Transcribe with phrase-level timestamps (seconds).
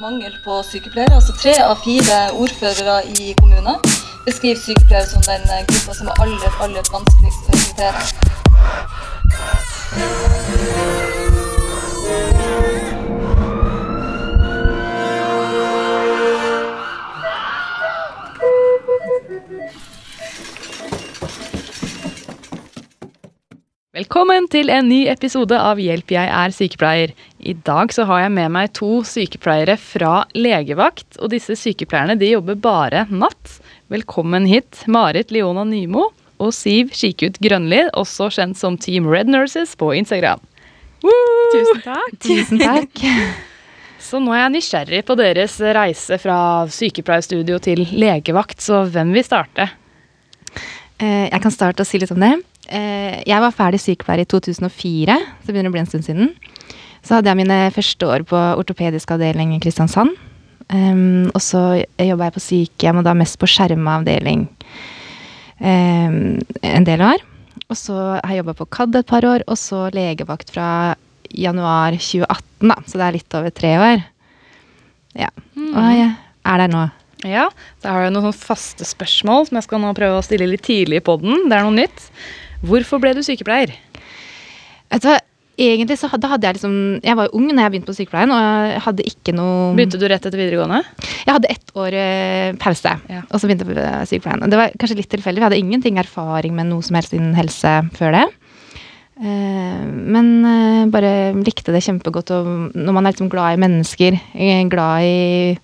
[0.00, 1.14] Mangel på sykepleiere.
[1.14, 3.76] altså Tre av fire ordførere i kommunen
[4.26, 8.00] beskriver sykepleiere som den gruppa som er aller, aller vanskeligst å rekruttere.
[23.96, 27.14] Velkommen til en ny episode av Hjelp, jeg er sykepleier.
[27.46, 32.32] I dag så har jeg med meg to sykepleiere fra legevakt, og disse sykepleierne de
[32.32, 33.58] jobber bare natt.
[33.92, 36.08] Velkommen hit, Marit Leona Nymo
[36.42, 40.42] og Siv Skikut Grønli, også kjent som Team Red Nurses på Instagram.
[41.06, 41.12] Woo!
[41.54, 42.16] Tusen takk.
[42.26, 43.04] Tusen takk.
[44.06, 46.36] Så nå er jeg nysgjerrig på deres reise fra
[46.70, 49.64] sykepleierstudio til legevakt, så hvem vil starte?
[51.00, 52.34] Eh, Jeg kan starte å si litt om det.
[52.68, 56.30] Eh, Jeg var ferdig sykepleier i 2004, så begynner det å bli en stund siden.
[57.06, 60.16] Så hadde jeg mine første år på ortopedisk avdeling i Kristiansand.
[60.66, 61.60] Um, og så
[62.02, 64.48] jobba jeg på sykehjem, og da mest på skjerma avdeling
[65.62, 66.16] um,
[66.66, 67.22] en del år.
[67.70, 70.68] Og så har jeg jobba på KAD et par år, og så legevakt fra
[71.30, 72.78] januar 2018, da.
[72.86, 74.02] Så det er litt over tre år.
[75.16, 75.30] Ja.
[75.54, 76.84] Og jeg er der nå.
[77.26, 77.46] Ja,
[77.82, 81.00] da har jeg noen faste spørsmål som jeg skal nå prøve å stille litt tidlig
[81.06, 81.46] på den.
[81.46, 82.10] Det er noe nytt.
[82.66, 83.00] Hvorfor?
[83.02, 83.18] Vet
[85.02, 85.16] du hva,
[85.56, 88.32] egentlig så hadde, hadde jeg liksom Jeg var jo ung når jeg begynte på sykepleien,
[88.34, 90.82] og jeg hadde ikke noe Begynte du rett etter videregående?
[91.24, 93.22] Jeg hadde ett år eh, pause, Ja.
[93.30, 94.42] og så begynte jeg på sykepleien.
[94.44, 97.36] Og det var kanskje litt tilfeldig, vi hadde ingenting erfaring med noe som helst innen
[97.38, 98.26] helse før det.
[99.16, 104.20] Eh, men eh, bare likte det kjempegodt, og når man er liksom glad i mennesker,
[104.36, 105.58] eh, glad i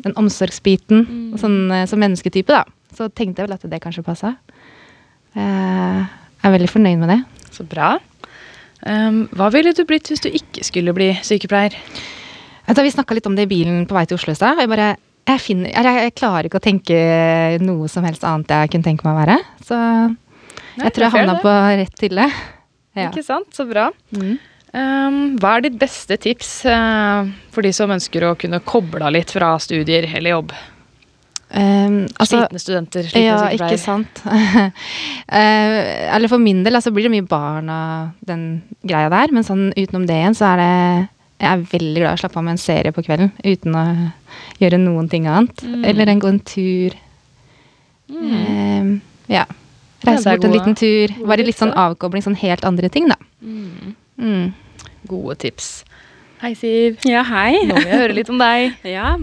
[0.00, 1.38] den omsorgsbiten, mm.
[1.40, 2.64] sånn, eh, som mennesketype, da,
[2.96, 4.34] så tenkte jeg vel at det kanskje passa.
[5.36, 6.00] Eh,
[6.40, 7.20] jeg er veldig fornøyd med det.
[7.52, 7.98] Så bra.
[8.86, 11.74] Um, hva ville du blitt hvis du ikke skulle bli sykepleier?
[12.70, 14.60] Da vi snakka litt om det i bilen på vei til Oslo i stad.
[14.62, 14.94] Jeg, bare-
[15.26, 17.00] jeg, finner- jeg, klarer ikke å tenke
[17.60, 19.38] noe som helst annet jeg kunne tenke meg å være.
[19.66, 22.28] Så Nei, jeg tror jeg havna på rett hylle.
[22.96, 23.08] Ja.
[23.10, 23.50] Ikke sant?
[23.54, 23.90] Så bra.
[24.16, 24.38] Mm.
[24.70, 29.12] Um, hva er ditt beste tips uh, for de som ønsker å kunne koble av
[29.16, 30.54] litt fra studier eller jobb?
[31.50, 34.20] Um, altså, slitne studenter, slitne ja, ikke sant.
[34.22, 34.68] uh,
[36.14, 38.44] eller for min del altså, blir det mye barn og den
[38.86, 39.34] greia der.
[39.34, 40.72] Men sånn utenom det igjen, så er det
[41.40, 43.84] Jeg er veldig glad i å slappe av med en serie på kvelden uten å
[44.60, 45.64] gjøre noen ting annet.
[45.64, 45.84] Mm.
[45.88, 46.98] Eller en gå en tur.
[48.10, 49.00] Mm.
[49.30, 49.46] ja.
[50.00, 51.12] Ja, Reise bort en liten tur.
[51.12, 53.18] Være Bare litt sånn avkobling, sånn helt andre ting, da.
[53.44, 53.94] Mm.
[54.20, 54.46] Mm.
[55.08, 55.68] Gode tips.
[56.40, 57.02] Hei, Siv.
[57.04, 57.66] Ja, hei.
[57.68, 58.78] Nå vil jeg høre litt om deg.
[58.96, 59.18] Ja,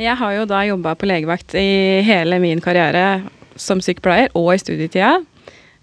[0.00, 3.22] jeg har jo da jobba på legevakt i hele min karriere
[3.60, 5.18] som sykepleier og i studietida.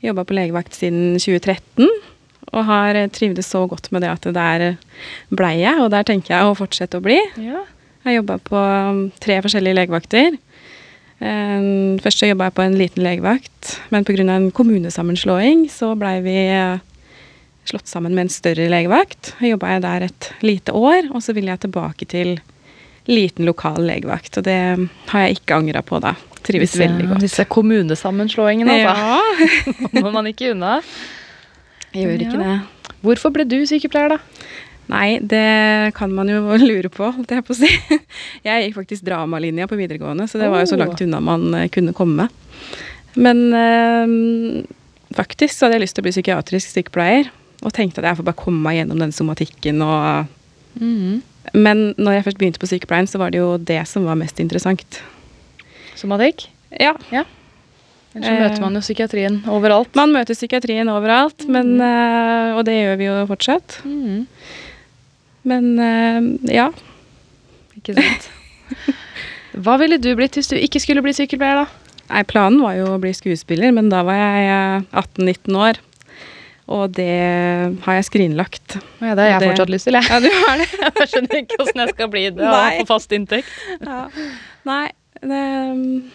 [0.04, 1.86] Jobba på legevakt siden 2013
[2.54, 4.66] og har eh, trivdes så godt med det at der
[5.30, 7.18] blei jeg, og der tenker jeg å fortsette å bli.
[7.42, 7.64] Ja.
[8.04, 10.38] Jeg har jobba på um, tre forskjellige legevakter.
[11.20, 11.70] Eh,
[12.04, 14.24] Først så jobba jeg på en liten legevakt, men pga.
[14.24, 16.80] en kommunesammenslåing så blei vi eh,
[17.68, 19.36] slått sammen med en større legevakt.
[19.44, 22.38] Jobba jeg der et lite år, og så ville jeg tilbake til
[23.08, 24.38] liten lokal legevakt.
[24.40, 24.58] Og det
[25.12, 26.14] har jeg ikke angra på da.
[26.48, 27.24] Trives Disse, veldig godt.
[27.26, 28.94] disse kommunesammenslåingene, altså.
[28.96, 30.78] Ja, Kommer man ikke unna.
[31.94, 32.56] jeg gjør ikke Ja.
[32.58, 32.94] det.
[33.04, 34.18] Hvorfor ble du sykepleier, da?
[34.88, 37.68] Nei, det kan man jo lure på, holdt jeg på å si.
[38.48, 40.84] Jeg gikk faktisk dramalinja på videregående, så det var jo så Oh.
[40.86, 42.30] langt unna man eh, kunne komme.
[43.20, 44.64] Men øh,
[45.18, 47.30] faktisk så hadde jeg lyst til å bli psykiatrisk sykepleier,
[47.66, 50.28] og tenkte at jeg får bare komme meg gjennom den somatikken og
[51.54, 54.40] Men når jeg først begynte på sykepleien, så var det jo det som var mest
[54.44, 55.02] interessant.
[55.98, 56.48] Somatikk?
[56.80, 56.94] Ja.
[57.12, 58.40] Ellers så Eh.
[58.42, 59.96] møter man jo psykiatrien overalt.
[59.96, 63.80] Man møter psykiatrien overalt, men, eh, og det gjør vi jo fortsatt.
[63.86, 64.26] Mm.
[65.46, 66.70] Men eh, ja.
[67.78, 68.30] Ikke sant?
[69.64, 71.68] Hva ville du blitt hvis du ikke skulle bli sykepleier, da?
[72.10, 75.80] Nei, planen var jo å bli skuespiller, men da var jeg eh, 18-19 år.
[76.68, 77.08] Og det
[77.86, 78.76] har jeg skrinlagt.
[79.00, 80.04] Ja, det har jeg Det- fortsatt lyst til, jeg.
[80.10, 80.68] Ja, du har det?
[81.00, 83.48] Jeg skjønner ikke åssen jeg skal bli det og få fast inntekt.
[83.80, 84.02] Ja.
[84.68, 84.86] Nei,
[85.22, 85.44] det
[85.78, 86.12] mm,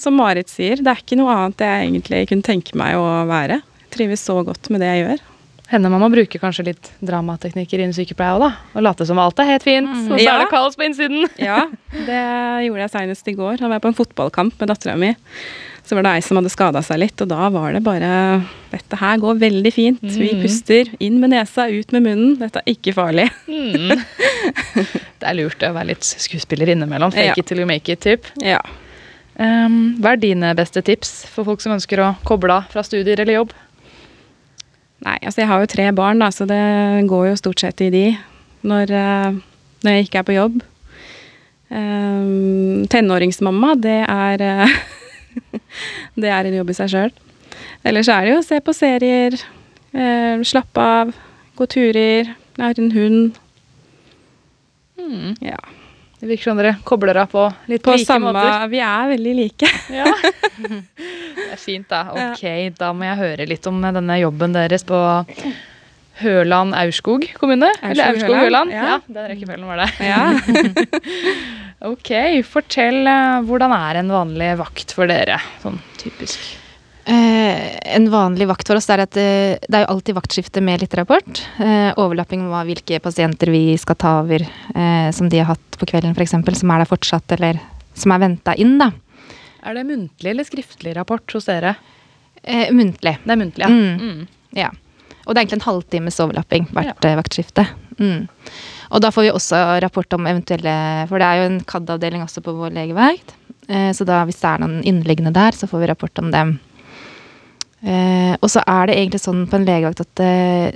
[0.00, 3.60] Som Marit sier, det er ikke noe annet jeg egentlig kunne tenke meg å være.
[3.86, 5.22] Jeg trives så godt med det jeg gjør.
[5.68, 8.50] Hender man må bruke kanskje litt dramateknikker innen sykepleie òg, da.
[8.76, 10.36] Og late som alt er helt fint, og så Ja.
[10.36, 11.24] er det kaos på innsiden.
[11.42, 12.20] Ja, det
[12.68, 13.56] gjorde jeg senest i går.
[13.58, 15.14] Da var jeg på en fotballkamp med dattera mi.
[15.86, 18.08] Så var det ei som hadde skada seg litt, og da var det bare
[18.72, 20.00] Dette her går veldig fint.
[20.02, 20.40] Vi Mm.
[20.42, 22.32] puster inn med nesa, ut med munnen.
[22.40, 23.28] Dette er ikke farlig.
[23.46, 23.92] Mm.
[25.20, 27.12] Det er lurt å være litt skuespiller innimellom.
[27.14, 27.34] Fake Ja.
[27.38, 28.26] it till you make it, typ.
[28.42, 28.58] Ja.
[29.38, 33.20] Um, hva er dine beste tips for folk som ønsker å koble av fra studier
[33.20, 33.52] eller jobb?
[35.04, 37.90] Nei, altså jeg har jo tre barn, da, så det går jo stort sett i
[37.90, 38.18] de.
[38.64, 39.32] når, eh,
[39.84, 40.62] når jeg ikke er på jobb.
[41.70, 44.68] Um, tenåringsmamma, det er eh,
[46.20, 47.14] Det er en jobb i seg sjøl.
[47.86, 49.36] Ellers er det jo å se på serier,
[49.94, 51.14] eh, slappe av,
[51.56, 52.32] gå turer.
[52.56, 53.40] Jeg har en hund.
[55.00, 55.36] Mm.
[55.44, 55.60] Ja.
[56.16, 58.68] Det virker som dere kobler av på litt På like samme måter.
[58.72, 59.72] Vi er veldig like.
[59.92, 60.08] Ja.
[61.36, 62.06] Det er fint, da.
[62.32, 62.42] Ok,
[62.78, 64.98] da må jeg høre litt om denne jobben deres på
[66.22, 67.68] Høland Aurskog kommune.
[67.82, 68.72] Eller Aurskog Høland.
[68.72, 68.84] Aurskog-Høland, ja.
[68.96, 69.90] Ja, den rekkefølgen var det.
[70.06, 70.22] Ja.
[71.86, 72.08] Ok,
[72.48, 75.36] fortell eh, hvordan er en vanlig vakt for dere?
[75.60, 76.40] Sånn typisk.
[77.04, 80.80] Eh, en vanlig vakt for oss er at eh, det er jo alltid vaktskifte med
[80.82, 81.42] litt rapport.
[81.60, 84.42] Eh, overlapping med hvilke pasienter vi skal ta over,
[84.72, 87.60] eh, som de har hatt på kvelden f.eks., som er der fortsatt, eller
[87.94, 88.90] som er venta inn, da.
[89.66, 91.76] Er det muntlig eller skriftlig rapport hos dere?
[92.42, 93.18] Eh, muntlig.
[93.20, 93.70] Det er muntlig, ja.
[93.70, 94.00] Mm.
[94.00, 94.26] Mm.
[94.56, 94.72] Ja.
[95.26, 97.16] Og det er egentlig en halvtimes overlapping hvert ja.
[97.18, 97.66] vaktskifte.
[97.98, 98.28] Mm.
[98.94, 100.74] Og da får vi også rapport om eventuelle
[101.10, 103.34] For det er jo en CAD-avdeling også på vår legevakt.
[103.66, 106.54] Eh, så da hvis det er noen inneliggende der, så får vi rapport om dem.
[107.82, 110.30] Eh, og så er det egentlig sånn på en legevakt at det,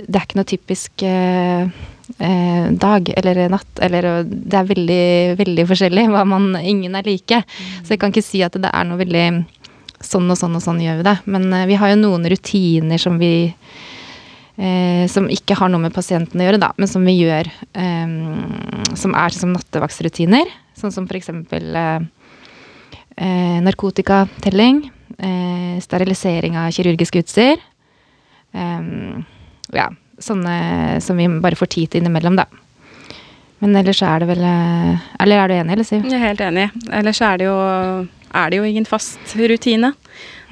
[0.07, 1.71] det er ikke noe typisk eh,
[2.19, 3.71] eh, dag eller natt.
[3.81, 5.07] Eller eh, det er veldig,
[5.39, 6.05] veldig forskjellig.
[6.11, 7.41] Hva man, ingen er like.
[7.81, 9.25] Så jeg kan ikke si at det er noe veldig
[10.01, 11.17] sånn og sånn og sånn gjør vi det.
[11.31, 13.33] Men eh, vi har jo noen rutiner som vi
[14.61, 18.15] eh, Som ikke har noe med pasienten å gjøre, da, men som vi gjør eh,
[18.99, 20.53] Som er som nattevaktsrutiner.
[20.77, 22.07] Sånn som eksempel eh,
[23.17, 24.85] eh, narkotikatelling.
[25.17, 27.61] Eh, sterilisering av kirurgisk utstyr.
[28.53, 28.89] Eh,
[29.75, 29.91] ja,
[30.21, 32.47] sånne som vi bare får tid til innimellom, da.
[33.61, 36.05] Men ellers er det vel eh, Eller er du enig, eller Siv?
[36.09, 36.67] Jeg er helt enig.
[36.97, 37.57] Ellers er det jo,
[38.41, 39.93] er det jo ingen fast rutine.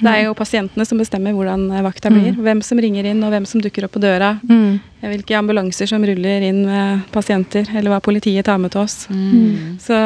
[0.00, 2.32] Det er jo pasientene som bestemmer hvordan vakta blir.
[2.40, 4.32] Hvem som ringer inn, og hvem som dukker opp på døra.
[4.48, 4.80] Mm.
[5.04, 9.04] Hvilke ambulanser som ruller inn med pasienter, eller hva politiet tar med til oss.
[9.12, 9.76] Mm.
[9.82, 9.96] Så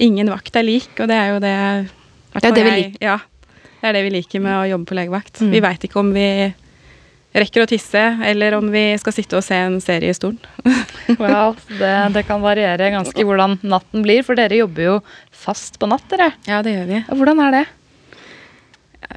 [0.00, 1.56] ingen vakt er lik, og det er jo det
[2.36, 3.04] Det er det vi liker.
[3.04, 3.18] Ja.
[3.80, 5.40] Det er det vi liker med å jobbe på legevakt.
[5.40, 5.54] Mm.
[5.54, 6.28] Vi veit ikke om vi
[7.40, 10.40] rekker å tisse, eller om vi skal sitte og se en serie i stolen.
[11.22, 14.96] well, det, det kan variere ganske hvordan natten blir, for dere jobber jo
[15.30, 16.32] fast på natt, dere.
[16.50, 17.04] Ja, det gjør vi.
[17.08, 17.66] Hvordan er det?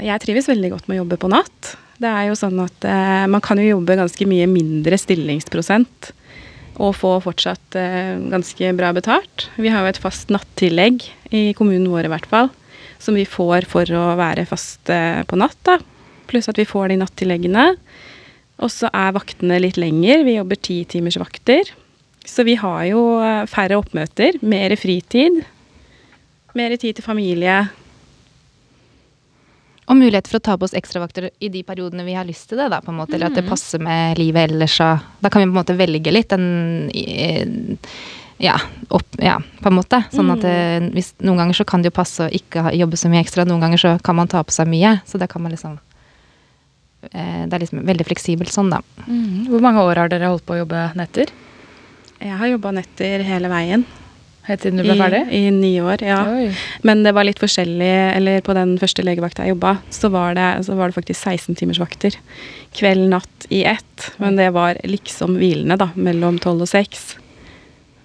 [0.03, 1.73] Jeg trives veldig godt med å jobbe på natt.
[2.01, 6.11] Det er jo sånn at eh, man kan jo jobbe ganske mye mindre stillingsprosent
[6.81, 9.47] og få fortsatt eh, ganske bra betalt.
[9.61, 12.49] Vi har jo et fast nattillegg i kommunen vår i hvert fall,
[13.03, 15.59] som vi får for å være fast eh, på natt.
[15.67, 15.77] da.
[16.31, 17.67] Pluss at vi får de nattilleggene.
[18.63, 20.23] Og så er vaktene litt lenger.
[20.25, 21.69] Vi jobber ti timers vakter.
[22.25, 25.43] Så vi har jo eh, færre oppmøter, mer fritid.
[26.57, 27.63] Mer tid til familie.
[29.89, 32.61] Og mulighet for å ta på oss ekstravakter i de periodene vi har lyst til
[32.61, 33.17] det, da, på en måte.
[33.17, 36.13] Eller at det passer med livet ellers, og da kan vi på en måte velge
[36.13, 37.87] litt den eh,
[38.43, 38.55] ja,
[38.87, 40.01] opp, ja, på en måte.
[40.13, 42.99] Sånn at det, hvis, noen ganger så kan det jo passe å ikke ha, jobbe
[42.99, 44.97] så mye ekstra, noen ganger så kan man ta på seg mye.
[45.09, 45.77] Så det kan man liksom
[47.11, 48.81] eh, Det er liksom veldig fleksibelt sånn, da.
[49.51, 51.35] Hvor mange år har dere holdt på å jobbe netter?
[52.23, 53.83] Jeg har jobba netter hele veien.
[54.43, 55.21] Helt siden du ble ferdig?
[55.31, 56.17] I, I ni år, ja.
[56.27, 56.49] Oi.
[56.83, 57.91] Men det var litt forskjellig.
[58.17, 61.55] Eller på den første legevakta jeg jobba, så var det, så var det faktisk 16
[61.61, 62.17] timers vakter.
[62.75, 64.09] Kveld, natt i ett.
[64.19, 65.89] Men det var liksom hvilende, da.
[65.95, 67.13] Mellom tolv og seks.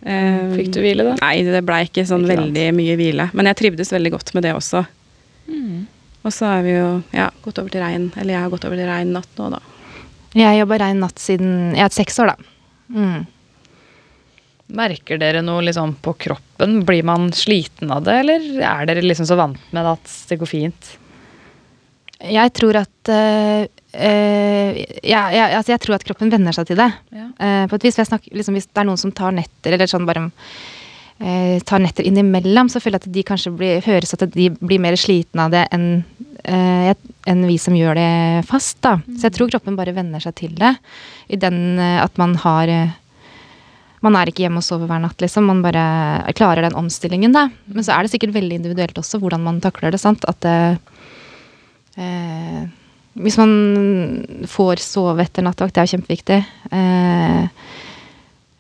[0.06, 1.16] Eh, Fikk du hvile, da?
[1.24, 2.44] Nei, det blei ikke sånn Ikke sant.
[2.46, 3.26] veldig mye hvile.
[3.34, 4.84] Men jeg trivdes veldig godt med det også.
[5.50, 5.88] Mm.
[6.22, 8.12] Og så har vi jo ja, gått over til regn.
[8.14, 9.60] Eller jeg har gått over til regn natt nå, da.
[10.38, 12.54] Jeg jobba rein natt siden Jeg har hatt seks år, da.
[12.94, 13.26] Mm.
[14.68, 16.82] Merker dere noe liksom på kroppen?
[16.84, 20.40] Blir man sliten av det, eller er dere liksom så vant med det at det
[20.40, 20.90] går fint?
[22.18, 23.68] Jeg tror at øh,
[25.06, 26.90] ja, ja, altså jeg tror at kroppen venner seg til det.
[27.14, 27.28] Ja.
[27.40, 30.06] Uh, på et vis, snakker, liksom, Hvis det er noen som tar netter, eller sånn
[30.08, 34.50] bare uh, tar netter innimellom, så føler jeg at de kanskje blir, høres at de
[34.58, 35.88] blir mer slitne av det enn
[36.44, 36.92] uh,
[37.28, 38.12] enn vi som gjør det
[38.48, 38.78] fast.
[38.84, 38.98] da.
[39.18, 40.74] Så jeg tror kroppen bare venner seg til det.
[41.28, 42.70] I den at man har
[44.04, 45.48] Man er ikke hjemme og sover hver natt, liksom.
[45.50, 45.82] Man bare
[46.38, 47.48] klarer den omstillingen, da.
[47.66, 50.00] Men så er det sikkert veldig individuelt også hvordan man takler det.
[50.02, 50.26] sant?
[50.30, 50.46] At
[51.98, 52.62] Eh,
[53.18, 53.52] hvis man
[54.46, 56.38] får sove etter nattevakt, det er jo kjempeviktig.
[56.70, 57.86] Eh, eh,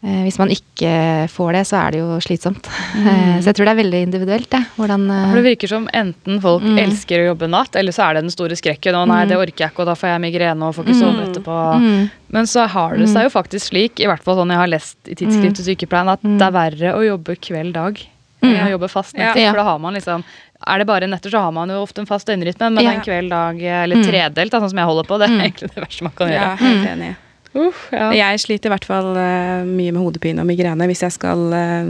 [0.00, 0.90] hvis man ikke
[1.26, 2.68] får det, så er det jo slitsomt.
[2.94, 4.60] Eh, så jeg tror det er veldig individuelt, det.
[4.76, 6.78] Hvordan eh, For det virker som enten folk Mm.
[6.84, 8.94] elsker å jobbe natt, eller så er det den store skrekken.
[8.94, 11.24] Og nei, det orker jeg ikke, og da får jeg migrene og får ikke sove
[11.26, 11.56] etterpå.
[11.82, 14.70] mm, Men så har det seg jo faktisk slik, i hvert fall sånn jeg har
[14.70, 17.98] lest i tidsskrift til Sykepleien, at det er verre å jobbe kveld-dag
[18.42, 19.34] enn å jobbe fast natt.
[19.36, 19.50] Ja.
[19.50, 20.22] For da har man liksom
[20.66, 22.90] Er det bare netter, så har man jo ofte en fast døgnrytme, men Ja.
[22.94, 26.02] en kveld-dag eller tredelt, da, sånn som jeg holder på, det er egentlig det verste
[26.02, 26.34] man kan gjøre.
[26.34, 27.16] Ja, helt enig.
[27.54, 28.10] Uff, ja.
[28.12, 31.88] Jeg sliter i hvert fall uh, mye med hodepine og migrene hvis jeg skal uh,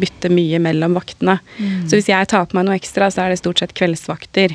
[0.00, 1.38] bytte mye mellom vaktene.
[1.58, 1.86] Mm.
[1.88, 4.54] Så hvis jeg tar på meg noe ekstra, så er det stort sett kveldsvakter.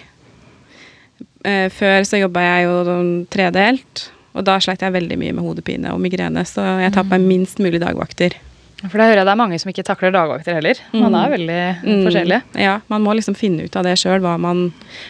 [1.46, 5.46] Uh, før så jobba jeg jo sånn tredelt, og da sleit jeg veldig mye med
[5.46, 8.36] hodepine og migrene, så jeg tar på meg minst mulig dagvakter.
[8.84, 10.77] For da hører jeg det er mange som ikke takler dagvakter heller.
[10.94, 12.01] Man er veldig Mm.
[12.06, 12.38] forskjellig.
[12.62, 14.67] Ja, man må liksom finne ut av det sjøl, hva man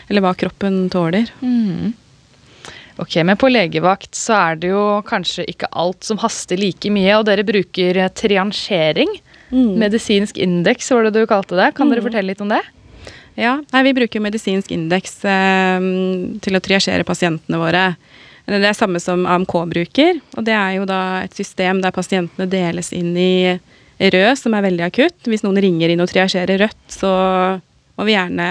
[0.08, 1.28] Eller hva kroppen tåler.
[1.42, 1.92] Mm.
[2.98, 7.14] Ok, Men på legevakt så er det jo kanskje ikke alt som haster like mye,
[7.20, 9.12] og dere bruker eh, triansjering.
[9.52, 9.78] Mm.
[9.84, 11.72] Medisinsk indeks var det du kalte det.
[11.78, 12.64] Kan dere fortelle litt om det?
[13.38, 15.78] Ja, nei, vi bruker medisinsk indeks eh,
[16.42, 17.92] til å triasjere pasientene våre.
[18.48, 22.48] Det er samme som AMK bruker, og det er jo da et system der pasientene
[22.50, 23.60] deles inn i
[24.00, 25.20] rød, som er veldig akutt.
[25.28, 27.12] Hvis noen ringer inn og triasjerer rødt, så
[27.98, 28.48] må vi gjerne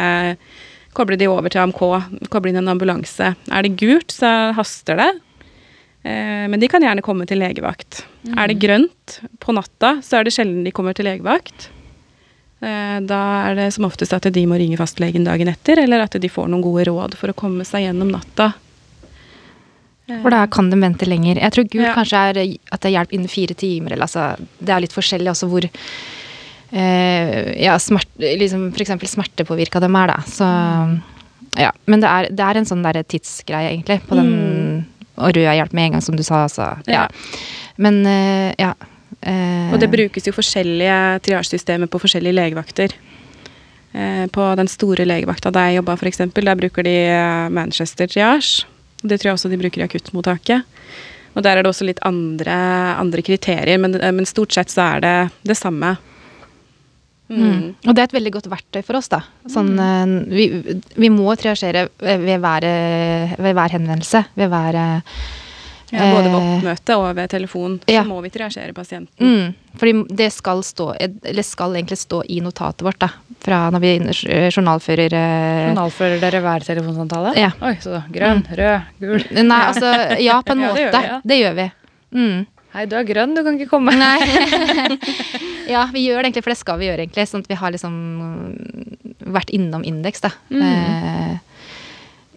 [0.97, 1.81] koble de over til AMK,
[2.33, 3.35] koble inn en ambulanse.
[3.53, 5.11] Er det gult, så haster det.
[6.07, 8.05] Eh, Men de kan gjerne komme til legevakt.
[8.37, 11.69] Er det grønt på natta, så er det sjelden de kommer til legevakt.
[12.63, 16.17] Eh, Da er det som oftest at de må ringe fastlegen dagen etter, eller at
[16.21, 18.55] de får noen gode råd for å komme seg gjennom natta.
[20.23, 21.41] For da kan de vente lenger.
[21.43, 21.95] Jeg tror gult Ja.
[21.95, 23.93] kanskje er at det er hjelp innen fire timer.
[23.93, 25.71] Eller, altså, det er litt forskjellig også hvor eh,
[26.75, 30.17] ja, smert, liksom, for eksempel smertepåvirka de er, da.
[30.27, 30.49] Så
[31.57, 31.73] ja.
[31.89, 34.01] Men det er, det er en sånn der tidsgreie, egentlig.
[34.09, 34.33] På den
[35.17, 36.43] Og rød hjelp med en gang, som du sa.
[36.45, 36.75] Altså.
[36.91, 37.07] Ja.
[37.81, 38.75] Men eh, ja.
[39.23, 42.93] eh, Og det brukes jo forskjellige triasjesystemer på forskjellige legevakter.
[43.97, 48.67] Eh, På den store legevakta der jeg jobba, f.eks., der bruker de eh, Manchester triasje.
[49.07, 50.77] Det tror jeg også de bruker i akuttmottaket.
[51.37, 52.53] Og der er det også litt andre,
[52.97, 55.95] andre kriterier, men, men stort sett så er det det samme.
[57.29, 57.73] Mm.
[57.87, 59.23] Og det er et veldig godt verktøy for oss, da.
[59.51, 60.45] Sånn, eh, vi,
[60.95, 64.25] vi må triasjere ved hver, eh, ved hver henvendelse.
[64.39, 65.19] Ved hver eh,
[65.91, 68.01] Ja, både ved eh, oppmøte og ved telefon ja.
[68.03, 69.23] så må vi triasjere pasienten.
[69.23, 73.11] Mm, fordi det skal stå, eller skal egentlig stå i notatet vårt, da.
[73.47, 73.93] Fra når vi
[74.55, 77.37] journalfører eh, Journalfører dere hver telefonsamtale?
[77.39, 77.53] Ja.
[77.63, 79.23] Oi, så grønn, rød, gul.
[79.43, 79.93] Nei, altså
[80.23, 81.07] Ja, på en Ja, det måte.
[81.11, 81.21] ja.
[81.23, 81.69] Det gjør vi.
[82.17, 82.47] Mm.
[82.77, 83.95] Hei, du er grønn, du kan ikke komme.
[83.97, 84.19] Nei.
[85.75, 87.25] ja, vi gjør det egentlig, for det skal vi gjøre, egentlig.
[87.31, 87.95] Sånn at vi har liksom
[89.33, 90.35] vært innom indeks, da.
[90.53, 91.39] Eh,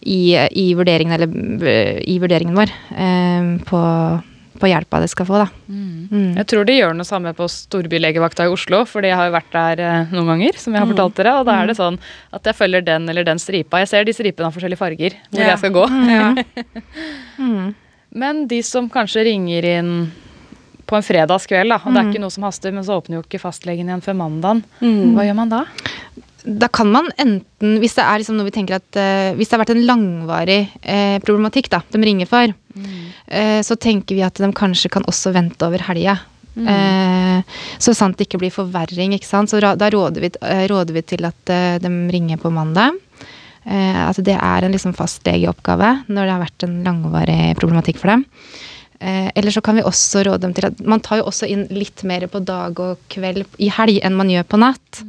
[0.08, 0.22] i,
[0.64, 2.72] i, vurderingen, eller, eh, i vurderingen vår.
[2.96, 3.82] Eh, på,
[4.64, 5.50] på hjelpa det skal få, da.
[5.68, 6.38] Mm.
[6.40, 9.52] Jeg tror de gjør noe samme på storbylegevakta i Oslo, for jeg har jo vært
[9.58, 12.00] der eh, noen ganger, som jeg har fortalt dere, og da er det sånn
[12.40, 13.84] at jeg følger den eller den stripa.
[13.84, 15.52] Jeg ser de stripene har forskjellige farger hvor Ja.
[15.52, 15.86] jeg skal gå.
[16.16, 16.32] Ja.
[17.40, 17.70] Mm.
[18.12, 19.92] Men de som kanskje ringer inn
[20.90, 22.12] på en fredagskveld, da, og det er Mm.
[22.12, 24.64] ikke noe som haster, men så åpner jo ikke fastlegen igjen før mandagen.
[24.82, 25.14] Mm.
[25.16, 25.64] Hva gjør man da?
[26.46, 29.58] Da kan man enten, hvis det er liksom noe vi tenker at uh, Hvis det
[29.58, 32.54] har vært en langvarig uh, problematikk da, de ringer for,
[33.28, 36.16] eh, så tenker vi at de kanskje kan også vente over helga.
[36.60, 37.44] Eh,
[37.78, 39.14] så sant det ikke blir forverring.
[39.14, 39.52] ikke sant?
[39.52, 40.32] Så da råder vi,
[40.72, 41.54] råder vi til at
[41.84, 42.98] de ringer på mandag.
[43.70, 48.26] At det er en liksom fastlegeoppgave når det har vært en langvarig problematikk for dem.
[49.00, 51.68] Eh, eller så kan vi også råde dem til at Man tar jo også inn
[51.72, 55.04] litt mer på dag og kveld i helg enn man gjør på natt.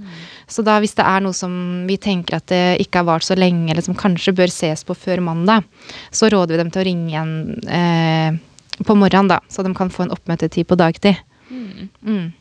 [0.51, 1.53] Så da hvis det er noe som
[1.87, 4.95] vi tenker at det ikke har vart så lenge, eller som kanskje bør ses på
[4.99, 5.67] før mandag,
[6.11, 7.35] så råder vi dem til å ringe igjen
[7.71, 8.39] eh,
[8.87, 9.41] på morgenen, da.
[9.51, 11.19] Så de kan få en oppmøtetid på dagtid.
[11.51, 12.33] Mm.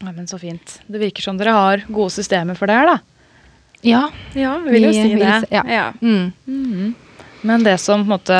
[0.00, 0.80] Ja, men Så fint.
[0.86, 2.98] Det virker som dere har gode systemer for det her, da.
[3.86, 4.02] Ja.
[4.34, 5.20] Ja, vi vil jo si det.
[5.20, 5.64] Vil, ja.
[5.68, 5.92] Ja.
[6.00, 6.94] Mm.
[7.46, 8.38] Men det som på en måte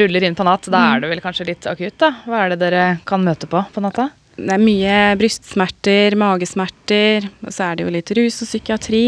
[0.00, 2.12] ruller inn på natt, da er det vel kanskje litt akutt, da?
[2.24, 4.08] Hva er det dere kan møte på på natta?
[4.38, 9.06] Det er mye brystsmerter, magesmerter, og så er det jo litt rus og psykiatri.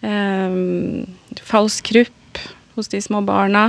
[0.00, 1.04] Um,
[1.44, 2.40] falsk krupp
[2.76, 3.68] hos de små barna.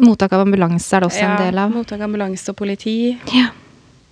[0.00, 1.72] Mottak av ambulanse er det også en del av.
[1.72, 2.98] Mottak av ambulanse og politi.
[3.32, 3.48] Ja.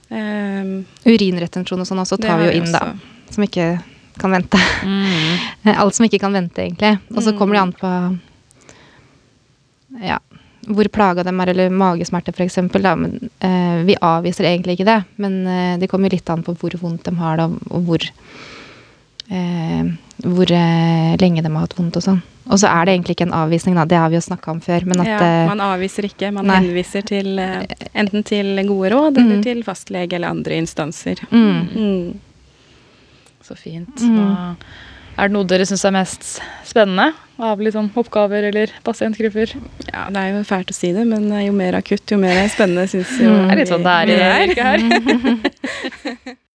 [0.09, 3.35] Um, Urinretensjon og sånn også tar vi jo inn, inn, da.
[3.35, 3.73] Som ikke
[4.19, 4.63] kan vente.
[5.83, 6.97] Alt som ikke kan vente, egentlig.
[7.13, 7.93] Og så kommer det an på
[10.03, 10.19] ja,
[10.69, 12.59] hvor plaga de er, eller magesmerter f.eks.
[12.75, 14.99] Men eh, vi avviser egentlig ikke det.
[15.17, 18.05] Men eh, det kommer litt an på hvor vondt de har det, og hvor
[19.29, 19.85] eh,
[20.25, 22.21] hvor eh, lenge de har hatt vondt og sånn.
[22.49, 23.85] Og så er det egentlig ikke en avvisning, da.
[23.85, 24.87] Det har vi jo snakka om før.
[24.89, 26.57] Men at ja, eh, man avviser ikke, man nei.
[26.63, 31.21] henviser til eh, enten til gode råd eller til fastlege eller andre instanser.
[31.31, 32.17] mm, Mm.
[33.49, 33.97] Så fint.
[33.97, 34.55] Da
[35.19, 36.27] er det noe dere syns er mest
[36.69, 39.55] spennende av sånn oppgaver eller pasientgrupper?
[39.87, 42.43] Ja, det er jo fælt å si det, men eh, jo mer akutt, jo mer
[42.51, 44.79] spennende syns jo Det er litt sånn det er i det yrket her.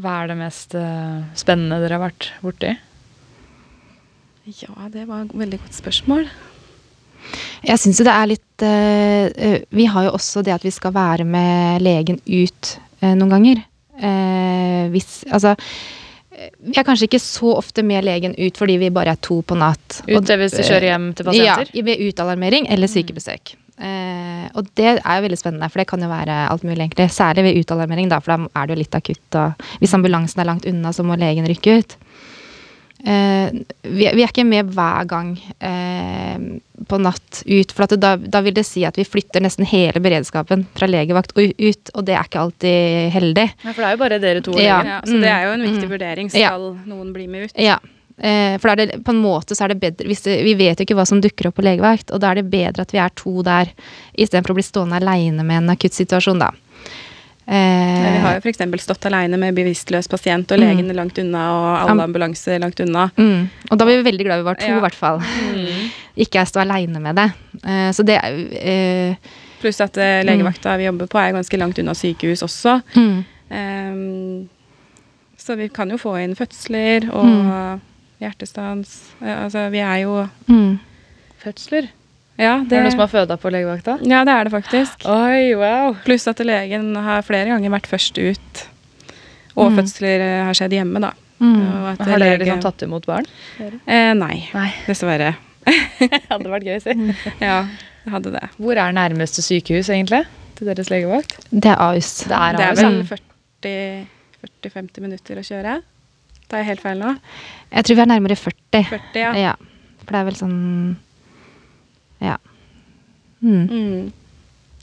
[0.00, 2.70] Hva er det mest eh, spennende dere har vært borti?
[4.48, 6.24] Ja, det var et veldig godt spørsmål.
[7.66, 10.94] Jeg syns jo det er litt eh, Vi har jo også det at vi skal
[10.96, 13.64] være med legen ut uh, noen ganger.
[14.00, 15.56] Uh, hvis Altså
[16.40, 19.58] vi er kanskje ikke så ofte med legen ut fordi vi bare er to på
[19.60, 20.00] natt.
[20.08, 21.72] Ut hvis du kjører hjem til pasienter?
[21.76, 23.52] Ja, ved utalarmering eller sykebesøk.
[23.80, 27.08] Eh, og det er jo veldig spennende, for det kan jo være alt mulig, egentlig.
[27.12, 29.38] Særlig ved utalarmering, da, for da er det jo litt akutt.
[29.40, 31.96] Og hvis ambulansen er langt unna, så må legen rykke ut.
[33.00, 33.52] Eh,
[33.82, 35.30] vi, vi er ikke med hver gang
[35.64, 36.40] eh,
[36.90, 40.02] på natt ut, for at da, da vil det si at vi flytter nesten hele
[40.04, 43.46] beredskapen fra legevakt ut, og det er ikke alltid heldig.
[43.64, 44.82] Ja, for det er jo bare dere to og Ja.
[44.84, 45.94] Ja, så det er jo en Mm, viktig mm.
[45.94, 46.30] vurdering.
[46.34, 46.52] Ja.
[46.52, 47.56] Skal noen bli med ut?
[47.60, 47.78] Ja.
[48.20, 50.84] Eh, for det, på en måte så er det bedre hvis det, Vi vet jo
[50.84, 53.12] ikke hva som dukker opp på legevakt, og da er det bedre at vi er
[53.16, 53.70] to der,
[54.12, 56.50] istedenfor å bli stående aleine med en akuttsituasjon, da.
[57.46, 58.82] Eh, Vi har jo f.eks.
[58.84, 60.64] stått aleine med bevisstløs pasient, og Mm.
[60.66, 63.10] legen er langt unna, og alle ambulanser langt unna.
[63.16, 64.80] mm, og da var vi veldig glad vi var to, i Ja.
[64.80, 65.20] hvert fall.
[66.16, 67.32] Ikke jeg stå aleine med det.
[67.64, 69.14] Eh, så det eh,
[69.60, 72.82] Pluss at eh, legevakta vi jobber på er ganske langt unna sykehus også.
[72.94, 74.48] mm, Ehm,
[75.36, 77.80] så vi kan jo få inn fødsler og Mm.
[78.20, 79.10] hjertestans.
[79.22, 80.78] Eh, altså, vi er jo mm.
[81.42, 81.88] Fødsler?
[82.40, 83.98] Ja, Det er det noen som har føda på legevakta?
[84.08, 85.04] ja, det er det faktisk.
[85.12, 85.94] Oi, wow.
[86.06, 88.62] Pluss at legen har flere ganger vært først ut.
[89.56, 89.76] Og Mm.
[89.82, 91.10] fødsler eh, har skjedd hjemme, da.
[91.40, 91.60] Mm.
[91.60, 93.26] Og at Har dere liksom tatt imot barn?
[93.60, 94.70] Eh, nei, Nei.
[94.86, 95.34] dessverre.
[96.30, 97.14] Hadde vært gøy, å si.
[97.44, 97.66] Ja,
[98.04, 98.48] det hadde det.
[98.56, 100.24] Hvor er nærmeste sykehus, egentlig?
[100.56, 101.36] Til deres legevakt?
[101.52, 102.24] Det er Ahus.
[102.24, 104.06] Det er Det er vel
[104.40, 105.74] 40-50 minutter å kjøre.
[106.48, 107.12] Tar jeg helt feil nå?
[107.70, 108.84] Jeg tror vi er nærmere 40.
[108.88, 109.32] 40, ja.
[109.36, 109.54] Ja.
[110.04, 110.96] For det er vel sånn
[112.20, 112.36] Ja.
[113.42, 113.66] Mm.
[113.70, 114.12] Mm.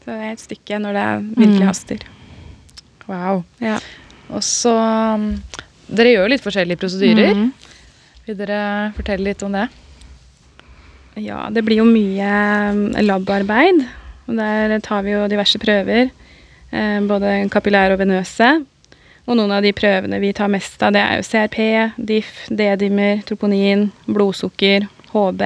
[0.02, 1.68] Så det er et stykke når det virkelig Mm.
[1.68, 1.98] haster.
[3.08, 3.44] Wow.
[3.62, 3.78] Ja.
[4.30, 4.74] Og så
[5.16, 5.28] um,
[5.88, 7.34] Dere gjør jo litt forskjellige prosedyrer.
[7.38, 7.52] Mm.
[8.28, 8.62] Vil dere
[8.98, 9.68] fortelle litt om det?
[11.18, 12.32] ja, det blir jo mye
[12.74, 13.86] um, labarbeid.
[14.28, 16.10] Og der tar vi jo diverse prøver.
[16.72, 18.50] Eh, både kapillære og venøse.
[19.28, 21.58] Og noen av de prøvene vi tar mest av, det er jo CRP,
[22.10, 25.42] DIF, D-dimmer, troponin, blodsukker, HB.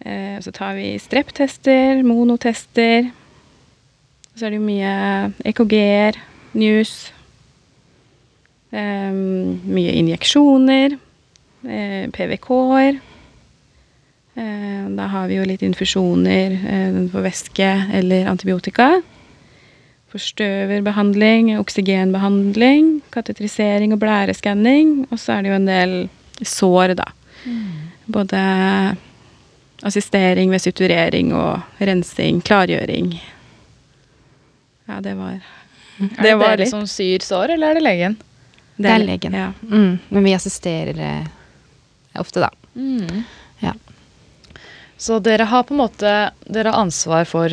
[0.00, 3.10] Eh, så tar vi streptester, monotester.
[4.34, 4.94] Så er det jo mye
[5.50, 6.16] EKG-er,
[6.56, 7.12] news.
[8.72, 10.96] Eh, mye injeksjoner.
[11.68, 13.00] Eh, PVK-er.
[14.34, 18.94] Eh, da har vi jo litt infusjoner eh, for væske eller antibiotika.
[20.10, 25.04] Forstøverbehandling, oksygenbehandling, katetrisering og blæreskanning.
[25.10, 25.94] Og så er det jo en del
[26.40, 27.06] sår, da.
[28.10, 28.40] Både
[29.82, 33.14] assistering ved suturering og rensing, klargjøring.
[34.88, 35.40] Ja, det var
[36.00, 36.70] Er det var dere litt.
[36.72, 38.16] som syr sår, eller er det legen?
[38.80, 39.34] Det er legen.
[39.36, 39.52] Ja.
[39.62, 39.98] Mm.
[40.08, 41.26] Men vi assisterer eh,
[42.20, 42.50] ofte, da.
[43.60, 43.74] Ja.
[44.96, 47.50] Så dere har på en måte Dere har ansvar for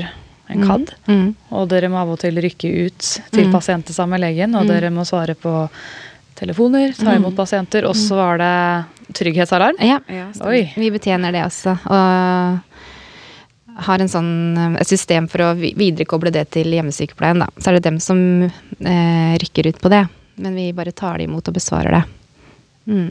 [0.50, 0.88] en Mm.
[1.08, 1.36] Mm.
[1.52, 3.00] og dere må av og til rykke ut
[3.32, 3.52] til Mm.
[3.52, 4.68] pasienter sammen med legen, og Mm.
[4.70, 5.70] dere må svare på
[6.36, 9.80] telefoner, ta imot pasienter, og så var det trygghetsalarm.
[9.84, 10.00] Ja.
[10.12, 10.30] Ja.
[10.48, 10.74] Oi.
[10.76, 11.78] Vi betjener det også.
[11.88, 12.60] Og
[13.88, 17.43] har en sånn, eh, et system for å viderekoble det til hjemmesykepleien.
[17.43, 17.50] Da.
[17.58, 20.04] Så er det dem som eh, rykker ut på det.
[20.38, 22.04] Men vi bare tar det imot og besvarer det.
[22.88, 23.10] Mm.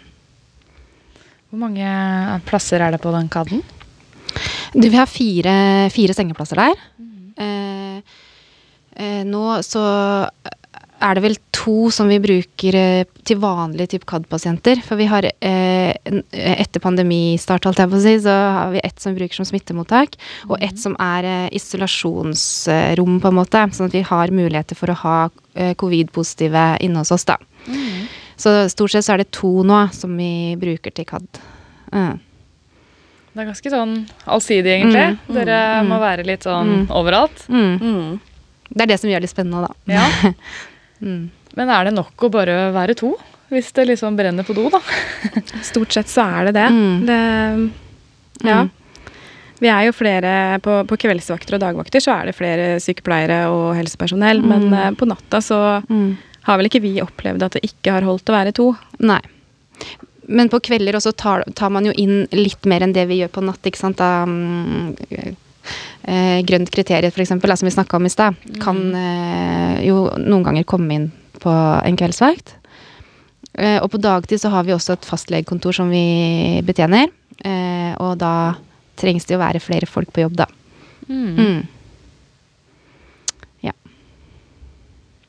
[1.51, 3.63] Hvor mange plasser er det på den KAD-en?
[4.75, 5.55] Du, vi har fire,
[5.95, 6.81] fire sengeplasser der.
[7.37, 7.99] Eh,
[8.97, 9.85] eh, nå så
[11.03, 14.81] er det vel to som vi bruker eh, til vanlige type CAD-pasienter.
[14.87, 15.93] For vi har eh,
[16.33, 19.49] etter pandemistart, holdt jeg på å si, så har vi ett som vi bruker som
[19.49, 20.17] smittemottak,
[20.49, 23.65] og ett som er eh, isolasjonsrom, på en måte.
[23.77, 25.17] Sånn at vi har muligheter for å ha
[25.55, 27.41] eh, covid-positive inne hos oss, da.
[28.37, 31.43] Så stort sett så er det to nå som vi bruker til CAD.
[31.93, 32.23] Mm.
[33.37, 33.99] Det er ganske sånn
[34.33, 35.09] allsidig, egentlig.
[35.27, 36.87] Mm, Dere mm, må være litt sånn mm.
[36.97, 37.43] overalt.
[37.53, 37.75] Mm.
[37.81, 38.47] Mm.
[38.71, 39.99] Det er det som gjør det litt spennende, da.
[39.99, 40.33] Ja.
[41.03, 41.31] Mm.
[41.57, 43.15] Men er det nok å bare være to?
[43.53, 44.81] Hvis det liksom brenner på do, da.
[45.71, 46.67] Stort sett så er det det.
[46.73, 47.07] Mm.
[47.07, 48.63] det ja.
[48.67, 48.71] Mm.
[49.59, 53.71] Vi er jo flere på, på kveldsvakter og dagvakter, så er det flere sykepleiere og
[53.79, 54.43] helsepersonell.
[54.45, 54.75] Men Mm.
[54.83, 56.17] eh, på natta så Mm.
[56.43, 58.75] har vel ikke vi opplevd at det ikke har holdt å være to.
[59.01, 59.21] Nei.
[60.29, 63.31] Men på kvelder også tar, tar man jo inn litt mer enn det vi gjør
[63.31, 63.97] på natt, ikke sant.
[63.97, 64.97] Da, mm,
[66.07, 70.65] eh, grønt kriterium, eksempel, som vi snakka om i stad, kan eh, jo noen ganger
[70.65, 71.09] komme inn
[71.43, 71.53] på
[71.85, 72.55] en kveldsvakt.
[73.59, 77.09] Eh, og på dagtid så har vi også et fastlegekontor som vi betjener.
[77.45, 78.55] Eh, og da
[78.97, 80.47] trengs det jo være flere folk på jobb, da.
[81.09, 81.65] Mm.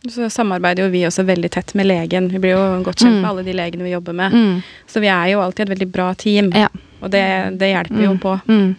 [0.07, 2.29] Så samarbeider jo vi også veldig tett med legen.
[2.31, 3.21] Vi blir jo godt kjent Mm.
[3.21, 4.31] med alle de legene vi jobber med.
[4.31, 4.61] Mm.
[4.87, 6.51] Så vi er jo alltid et veldig bra team.
[6.55, 6.69] Ja.
[7.01, 7.23] Og det,
[7.59, 8.19] det hjelper jo Mm.
[8.19, 8.39] på.
[8.47, 8.75] Mm.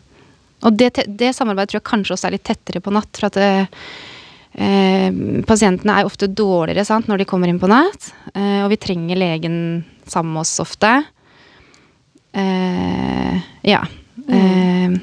[0.67, 3.11] Og det, det samarbeidet tror jeg kanskje også er litt tettere på natt.
[3.15, 3.85] For at eh,
[4.59, 8.11] eh, pasientene er ofte dårligere sant, når de kommer inn på natt.
[8.35, 9.61] Eh, og vi trenger legen
[10.09, 10.97] sammen med oss ofte.
[12.35, 13.39] Eh,
[13.71, 13.85] ja.
[14.27, 14.99] Eh,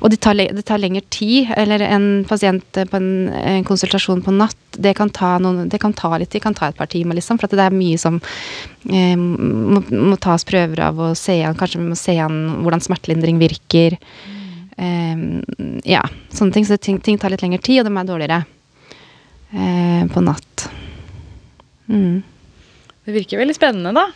[0.00, 1.52] og det tar, det tar lengre tid.
[1.60, 5.82] Eller en pasient eh, på en, en konsultasjon på natt, det kan ta, noen, det
[5.82, 7.36] kan ta litt, det kan ta et par timer, liksom.
[7.36, 8.16] For at det er mye som
[8.88, 11.58] eh, må, må tas prøver av og se an.
[11.60, 14.00] Kanskje vi må se an hvordan smertelindring virker.
[14.00, 14.39] Eh,
[15.84, 16.66] ja, sånne ting.
[16.68, 18.40] Så ting, ting tar litt lengre tid, og de er dårligere
[19.52, 20.66] eh, på natt.
[21.90, 22.20] Mm.
[23.04, 24.06] Det virker veldig spennende, da.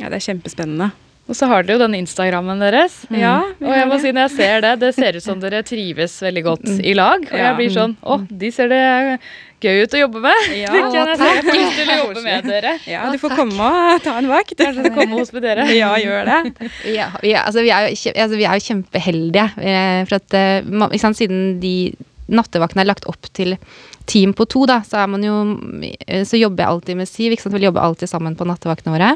[0.00, 0.90] Ja, det er kjempespennende.
[1.30, 2.96] Og så har dere jo den Instagrammen deres.
[3.14, 6.16] Ja, Og jeg må si når jeg ser det, det ser ut som dere trives
[6.24, 7.22] veldig godt i lag.
[7.28, 8.82] Og jeg blir sånn Å, de ser det
[9.62, 10.46] gøy ut å jobbe med.
[10.58, 11.22] Ja, takk.
[11.22, 11.58] jeg si.
[11.58, 12.74] Jeg til å jobbe med dere.
[12.90, 14.54] Ja, du får komme og ta en vakt.
[14.58, 15.66] Kanskje komme og dere.
[15.76, 16.70] Ja, gjør det.
[16.92, 19.46] Ja, vi, er, altså, vi, er jo, altså, vi er jo kjempeheldige.
[19.62, 21.74] eh, For at, eh, ikke sant, siden de
[22.32, 23.56] nattevaktene er lagt opp til
[24.10, 25.36] team på to, da, så, er man jo,
[26.06, 27.34] eh, så jobber jeg alltid med Siv.
[27.34, 27.56] Ikke sant?
[27.58, 29.14] Vi jobber alltid sammen på nattevaktene våre.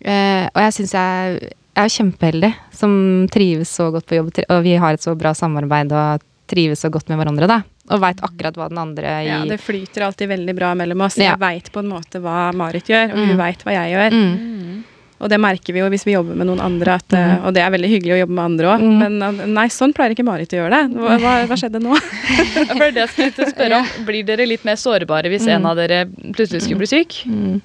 [0.00, 1.40] Eh, og jeg syns jeg,
[1.76, 2.92] jeg er kjempeheldig som
[3.32, 6.90] trives så godt på jobb, og vi har et så bra samarbeid og trives så
[6.92, 7.60] godt med hverandre, da.
[7.90, 11.16] Og veit akkurat hva den andre i Ja, det flyter alltid veldig bra mellom oss.
[11.18, 11.32] Ja.
[11.34, 13.40] Jeg veit på en måte hva Marit gjør, og hun Mm.
[13.44, 14.10] veit hva jeg gjør.
[14.20, 14.82] mm.
[15.20, 17.42] Og det merker vi jo hvis vi jobber med noen andre, at, mm.
[17.44, 18.80] og det er veldig hyggelig å jobbe med andre òg.
[18.80, 18.94] Mm.
[19.02, 20.96] Men eh, nei, sånn pleier ikke Marit å gjøre det.
[20.96, 21.92] Hva, hva, hva skjedde nå?
[22.56, 23.90] Det er det jeg skulle spørre om.
[24.08, 27.18] Blir dere litt mer sårbare hvis en av dere plutselig skulle bli syk?
[27.28, 27.60] Mm.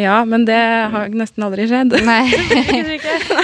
[0.00, 0.58] Ja, men det
[0.92, 1.94] har nesten aldri skjedd.
[2.06, 2.22] Nei.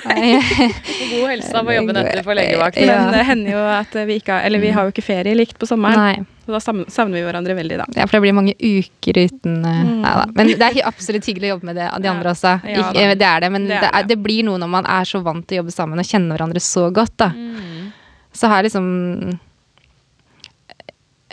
[1.10, 2.80] God helse av å jobbe netter for legevakt.
[2.80, 3.02] Ja.
[3.04, 5.58] Men det hender jo at vi ikke har Eller vi har jo ikke ferie likt
[5.60, 6.00] på sommeren.
[6.00, 6.32] Nei.
[6.46, 7.86] Så da savner vi hverandre veldig, da.
[7.98, 9.64] Ja, for det blir mange uker uten mm.
[9.64, 10.26] Nei Neida.
[10.36, 12.52] Men det er absolutt hyggelig å jobbe med det, de andre også.
[12.62, 13.02] Ja, Ikke, da.
[13.02, 14.12] eh, det er det, men Det det, er det.
[14.12, 16.62] det blir noe når man er så vant til å jobbe sammen og kjenner hverandre
[16.62, 17.32] så godt, da.
[17.34, 17.88] Mm.
[18.36, 18.86] Så har jeg liksom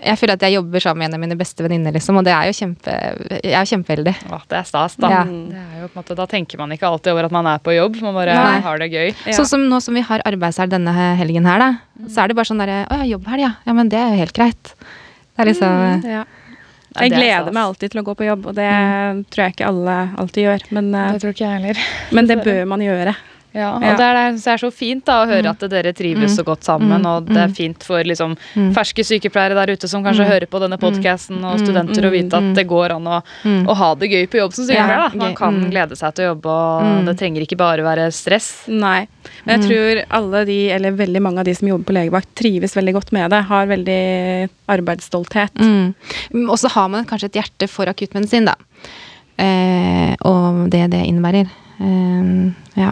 [0.06, 2.34] Jeg føler at jeg jobber sammen med en av mine beste venninner, liksom, og det
[2.36, 2.96] er jo kjempe
[3.40, 4.14] Jeg er kjempeheldig.
[4.30, 5.10] Å, det er stas, da.
[5.14, 5.24] Ja.
[5.26, 7.64] Det er jo på en måte, da tenker man ikke alltid over at man er
[7.64, 8.60] på jobb, man bare Nei.
[8.66, 9.14] har det gøy.
[9.26, 9.38] Ja.
[9.40, 12.08] Sånn som nå som vi har arbeidshelg denne helgen her, da.
[12.10, 13.52] Så er det bare sånn derre Å ja, jobbhelg, ja.
[13.68, 14.74] Ja, men det er jo helt greit.
[15.34, 16.24] Det er liksom Ja.
[16.94, 18.70] Nei, Jeg er gleder meg alltid til å gå på jobb, og det
[19.34, 20.66] tror jeg ikke alle alltid gjør.
[20.78, 21.80] Men, eh, Det tror ikke jeg heller.
[22.12, 23.16] men det bør man gjøre.
[23.54, 23.96] Ja, og Ja.
[23.96, 27.02] det, er, det er så fint da å høre at dere trives så godt sammen,
[27.02, 27.06] Mm.
[27.06, 27.56] og det er Mm.
[27.56, 28.74] fint for liksom Mm.
[28.74, 30.32] ferske sykepleiere der ute som kanskje Mm.
[30.32, 31.66] hører på denne podkasten, og Mm.
[31.68, 32.50] studenter, å vite Mm.
[32.50, 33.66] at det går an å, Mm.
[33.68, 35.12] å ha det gøy på jobb som sykepleier.
[35.12, 35.18] Da.
[35.18, 35.70] Man kan Mm.
[35.72, 37.06] glede seg til å jobbe, og Mm.
[37.06, 38.68] det trenger ikke bare være stress.
[38.68, 39.08] Nei.
[39.46, 42.74] Men jeg tror alle de, eller veldig mange av de som jobber på legevakt, trives
[42.74, 43.44] veldig godt med det.
[43.44, 45.54] Har veldig arbeidsstolthet.
[45.60, 45.94] Mm.
[46.34, 48.56] Mm, Og så har man kanskje et hjerte for akuttmedisin, da.
[49.38, 51.50] Eh, og det det innebærer.
[51.80, 52.92] Eh, ja.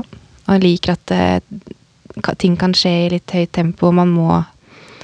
[0.52, 1.40] Og liker at eh,
[2.42, 3.92] ting kan skje i litt høyt tempo.
[3.96, 4.42] Man må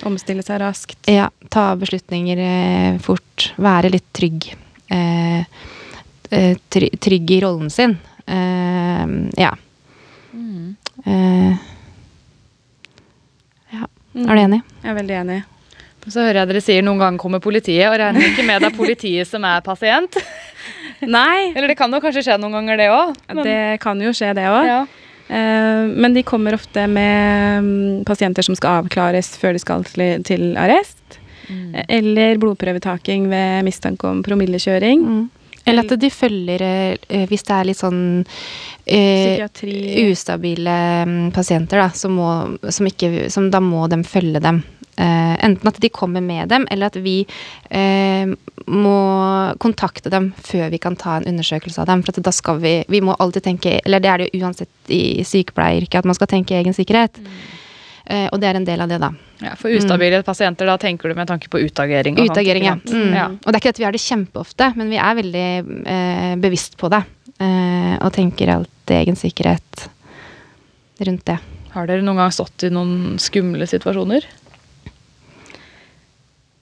[0.05, 0.99] Omstille seg raskt.
[1.09, 3.47] ja, ta beslutninger eh, fort.
[3.57, 4.45] Være litt trygg.
[4.93, 5.39] Eh,
[6.29, 7.95] eh, trygg i rollen sin.
[8.27, 9.05] Eh,
[9.41, 9.53] ja.
[11.07, 11.53] Eh,
[13.73, 13.87] ja.
[14.27, 14.61] Er du enig?
[14.83, 15.39] Jeg er veldig enig.
[16.07, 18.77] Så hører jeg dere sier noen ganger kommer politiet, og regner ikke med det er
[18.77, 20.15] politiet som er pasient.
[21.17, 23.17] Nei, Eller det kan jo kanskje skje noen ganger, det òg.
[23.43, 24.63] det kan jo skje, det òg.
[24.69, 24.79] ja.
[25.27, 31.19] Men de kommer ofte med mm, pasienter som skal avklares før de skal til, arrest.
[31.47, 31.75] Mm.
[31.87, 35.03] Eller blodprøvetaking ved mistanke om promillekjøring.
[35.03, 35.25] Mm.
[35.67, 38.01] Eller at de følger eh, Hvis det er litt sånn
[38.87, 39.41] eh,
[40.07, 42.29] ustabile mm, pasienter, da, som, må,
[42.71, 44.61] som, ikke, som da må de følge dem.
[44.97, 47.19] Eh, enten at de kommer med dem, eller at vi
[47.69, 48.31] eh,
[48.65, 49.01] må
[49.61, 52.01] kontakte dem før vi kan ta en undersøkelse av dem.
[52.01, 54.91] For at da skal vi Vi må alltid tenke Eller det er det jo uansett
[54.91, 57.19] i sykepleieryrket, at man skal tenke egen sikkerhet.
[58.07, 59.11] Eh, og det er en del av det, da.
[59.43, 62.17] Ja, For ustabile pasienter, da tenker du med tanke på utagering?
[62.17, 62.77] og Utagering, ja.
[62.87, 63.13] Mm.
[63.13, 63.27] ja.
[63.35, 65.45] Og det er ikke at vi har det kjempeofte, men vi er veldig
[65.93, 67.03] eh, bevisst på det.
[67.37, 69.85] Eh, og tenker alltid egen sikkerhet
[71.05, 71.37] rundt det.
[71.75, 74.25] Har dere noen gang stått i noen skumle situasjoner?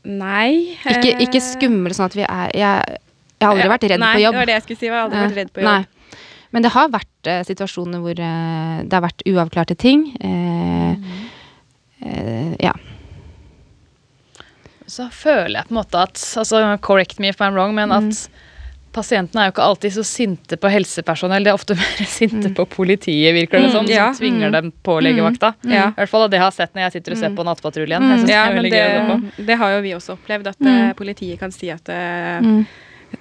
[0.06, 0.78] Nei.
[0.86, 2.98] Ikke, eh, ikke skummel sånn at vi er Jeg,
[3.36, 4.36] jeg har aldri ja, vært redd nei, på jobb.
[4.36, 4.86] Nei, det var det jeg skulle si.
[4.86, 5.72] Jeg har aldri vært redd på jobb.
[5.72, 6.20] Nei.
[6.56, 10.06] Men det har vært eh, situasjoner hvor eh, det har vært uavklarte ting.
[10.24, 11.15] Eh,
[12.06, 12.72] eh, ja.
[14.88, 18.12] Så føler jeg på en måte at altså Correct me if I'm wrong, men Mm.
[18.95, 21.43] Pasientene er jo ikke alltid så sinte på helsepersonell.
[21.43, 24.08] De er ofte mer sinte på politiet, virker det som, Mm, ja.
[24.13, 24.55] som tvinger Mm.
[24.58, 25.53] dem på legevakta.
[25.67, 25.89] Ja.
[25.91, 27.36] I hvert fall det jeg har sett når jeg sitter og ser Mm.
[27.38, 28.01] på Nattpatruljen.
[28.10, 29.45] Jeg synes Ja, det er det, gøy å på.
[29.51, 30.89] det har jo vi også opplevd, at Mm.
[30.89, 32.65] eh, politiet kan si at eh, Mm.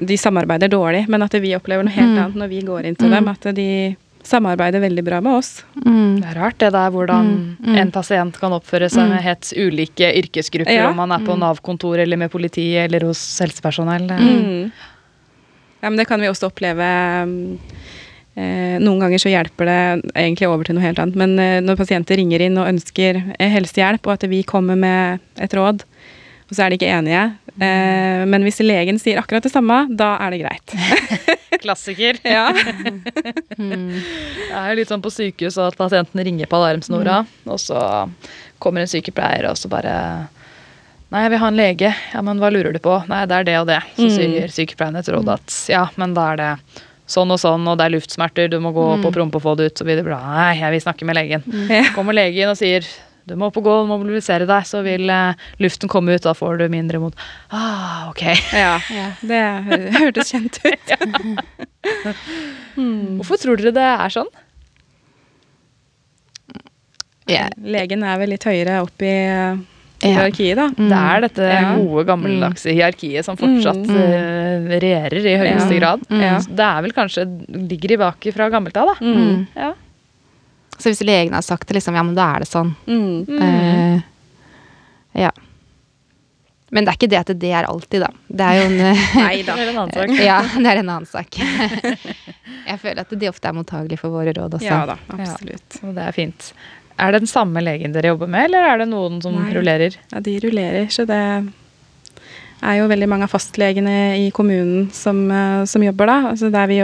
[0.00, 2.18] de samarbeider dårlig, men at vi opplever noe helt Mm.
[2.24, 3.14] annet når vi går inn til Mm.
[3.14, 3.28] dem.
[3.28, 5.64] At de samarbeider veldig bra med oss.
[5.84, 6.20] Mm.
[6.22, 7.76] Det er rart det der hvordan Mm, mm.
[7.76, 10.88] en pasient kan oppføre seg med helt ulike yrkesgrupper, Ja.
[10.88, 14.08] om man er på Nav-kontor eller med politiet eller hos helsepersonell.
[14.08, 14.72] Mm.
[15.85, 16.85] Ja, men det kan vi også oppleve
[17.29, 17.59] mm,
[18.40, 19.81] eh, Noen ganger så hjelper det
[20.16, 21.18] egentlig over til noe helt annet.
[21.20, 25.20] Men eh, når pasienter ringer inn og ønsker eh, helsehjelp, og at vi kommer med
[25.44, 25.85] et råd,
[26.49, 27.27] og så er de ikke enige.
[27.55, 30.75] Eh, men hvis legen sier akkurat det samme, da er det greit.
[31.64, 32.16] Klassiker.
[32.25, 32.49] ja.
[33.61, 33.92] Mm.
[33.92, 37.85] Det er jo litt sånn på sykehus at pasienten ringer på alarmsnora, og så
[38.57, 39.94] kommer en sykepleier og så bare
[41.14, 41.90] Nei, jeg vil ha en lege.
[42.11, 42.96] Ja, men hva lurer du på?
[43.07, 43.79] Nei, det er det og det.
[43.94, 44.14] Så Mm.
[44.16, 46.48] sier sykepleieren et råd at ja, men da er det
[47.07, 49.53] sånn og sånn, og det er luftsmerter, du må gå opp og prompe og få
[49.57, 50.18] det ut, så blir det bra.
[50.18, 51.44] Nei, jeg vil snakke med legen.
[51.70, 51.85] Ja.
[51.94, 52.83] Kommer legen og sier
[53.27, 56.20] du må opp og gå, du må mobilisere deg, så vil eh, luften komme ut,
[56.27, 57.14] da får du mindre mot
[57.53, 58.20] Ah, ok.
[58.53, 58.74] ja.
[58.92, 59.07] Ja.
[59.22, 59.42] Det
[60.00, 60.94] hørtes kjent ut.
[62.74, 63.20] Mm.
[63.20, 64.27] Hvorfor tror dere det er sånn?
[67.31, 67.50] Yeah.
[67.62, 69.53] Legen er vel litt høyere opp i Ja.
[70.02, 70.68] Hierarkiet, da.
[70.76, 71.76] Det er dette Ja.
[71.76, 73.96] gode, gammeldagse hierarkiet som fortsatt Mm.
[73.96, 75.78] eh, regjerer i høyeste Ja.
[75.80, 76.00] grad.
[76.11, 76.38] Ja.
[76.40, 77.24] Det er vel kanskje
[77.68, 79.04] ligger i baket fra gammelt av, da.
[79.04, 79.46] Mm.
[79.57, 79.72] Ja.
[80.78, 82.74] Så hvis legen har sagt det, liksom, ja, men da er det sånn.
[82.87, 83.40] Mm.
[83.40, 84.02] Eh,
[85.22, 85.30] ja.
[86.72, 88.09] Men det er ikke det at det er alltid, da.
[88.28, 88.78] Det er jo en
[89.28, 89.54] Nei da.
[89.54, 90.18] Det er en annen sak.
[90.18, 91.28] Ja, det er en annen sak.
[92.66, 94.64] Jeg føler at de ofte er mottagelige for våre råd også.
[94.66, 95.78] Ja da, absolutt.
[95.85, 96.52] Og det er fint.
[96.98, 99.50] Er det den samme legen dere jobber med, eller er det noen som Nei.
[99.57, 99.96] rullerer?
[100.12, 101.18] Ja, de rullerer, så det
[102.64, 106.14] er jo veldig mange av fastlegene i kommunen som, eh, som jobber da.
[106.30, 106.78] Altså der vi,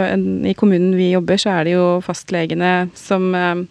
[0.51, 3.63] I kommunen vi jobber, så er det jo fastlegene som uh,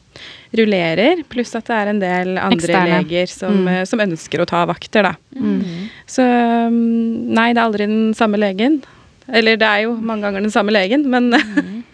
[0.57, 3.03] rullerer, pluss at det er en del andre Eksterne.
[3.05, 3.69] leger som, Mm.
[3.69, 5.13] eh, som ønsker å ta vakter, da.
[5.37, 5.61] Mm.
[6.09, 8.81] Så mm, nei, det er aldri den samme legen.
[9.29, 11.31] Eller det er jo mange ganger den samme legen, men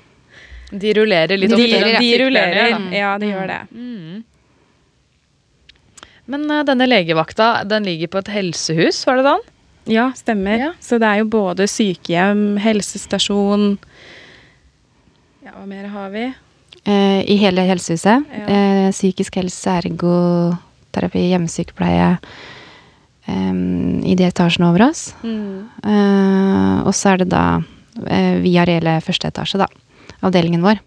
[0.72, 2.72] De rullerer litt De oftere De, de rullerer.
[2.96, 3.60] Ja, de gjør det.
[6.26, 6.32] Mm.
[6.32, 9.46] Men uh, denne legevakta, den ligger på et helsehus, var det sånn?
[9.86, 10.58] Ja, stemmer.
[10.58, 10.72] Ja.
[10.82, 13.76] Så det er jo både sykehjem, helsestasjon
[15.46, 16.26] Ja, hva mer har vi?
[16.86, 18.26] Uh, I hele helsehuset.
[18.26, 18.46] Ja.
[18.50, 22.16] Uh, psykisk helse, ergoterapi, hjemmesykepleie.
[23.26, 25.08] Um, I de etasjene over oss.
[25.26, 29.66] Eh, og så er det da uh, via reelle første etasje, da.
[30.26, 30.78] Avdelingen vår.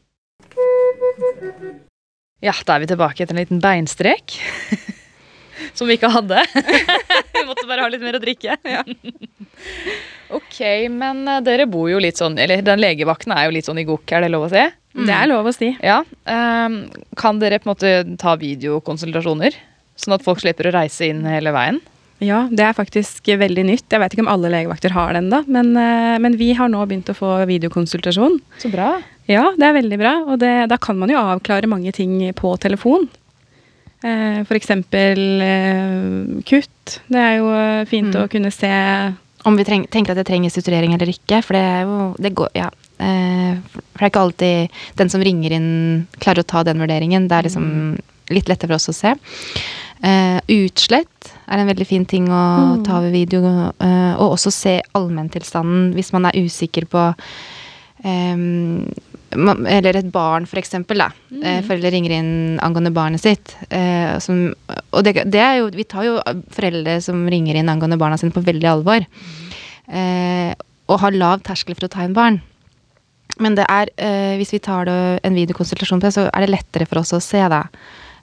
[2.39, 4.39] Ja, da er vi tilbake etter en liten beinstrek.
[5.74, 6.43] Som vi ikke hadde.
[7.36, 8.58] vi måtte bare ha litt mer å drikke.
[10.39, 10.60] ok,
[10.93, 13.88] men eh, dere bor jo litt sånn Eller den legevakten er jo litt sånn i
[13.88, 14.65] gokk, er det lov å si?
[15.00, 15.69] Det er lov å si.
[15.86, 16.02] Ja.
[16.26, 16.82] Um,
[17.19, 17.91] kan dere på en måte
[18.22, 19.56] ta videokonsultasjoner?
[20.00, 21.80] Sånn at folk slipper å reise inn hele veien?
[22.19, 23.86] Ja, det er faktisk veldig nytt.
[23.88, 26.82] Jeg vet ikke om alle legevakter har den, da, men, eh, men vi har nå
[26.88, 28.39] begynt å få videokonsultasjon.
[28.60, 28.98] Så bra.
[29.30, 32.56] Ja, det er veldig bra, og det, da kan man jo avklare mange ting på
[32.60, 33.08] telefon.
[34.04, 37.00] Eh, eksempel eh, kutt.
[37.12, 38.22] Det er jo eh, fint Mm.
[38.24, 38.70] å kunne se
[39.46, 41.42] Om vi treng, tenker at det trenger strukturering eller ikke.
[41.44, 42.70] For det er jo det går, ja.
[43.00, 45.70] For det er ikke alltid den som ringer inn,
[46.20, 47.30] klarer å ta den vurderingen.
[47.30, 47.98] Det er liksom
[48.36, 49.14] litt lettere for oss å se.
[50.04, 53.40] Uh, utslett er en veldig fin ting å ta ved video.
[53.80, 57.06] Uh, og også se allmenntilstanden hvis man er usikker på
[58.04, 58.86] ma-
[59.32, 60.98] eller et barn, for eksempel.
[60.98, 61.10] Da.
[61.32, 61.63] Mm.
[61.68, 62.32] foreldre ringer inn
[62.65, 63.56] angående barnet sitt.
[63.70, 64.54] Eh, som,
[64.92, 66.20] og det, det er jo, vi tar jo
[66.52, 69.06] foreldre som ringer inn angående barna sine, på veldig alvor.
[69.89, 70.54] Eh,
[70.89, 72.42] og har lav terskel for å ta inn barn.
[73.39, 76.50] Men det er, eh, hvis vi tar det, en videokonsultasjon på det, så er det
[76.52, 77.63] lettere for oss å se da.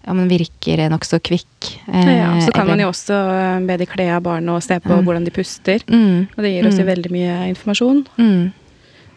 [0.06, 1.70] Om den virker nokså kvikk.
[1.88, 4.78] eh, ja, Så kan man jo også eh, be de kle av barnet og se
[4.78, 5.04] på Mm.
[5.04, 5.78] hvordan de puster.
[5.86, 6.92] mm, Og det gir oss jo Mm.
[6.94, 8.06] veldig mye informasjon.
[8.18, 8.52] mm.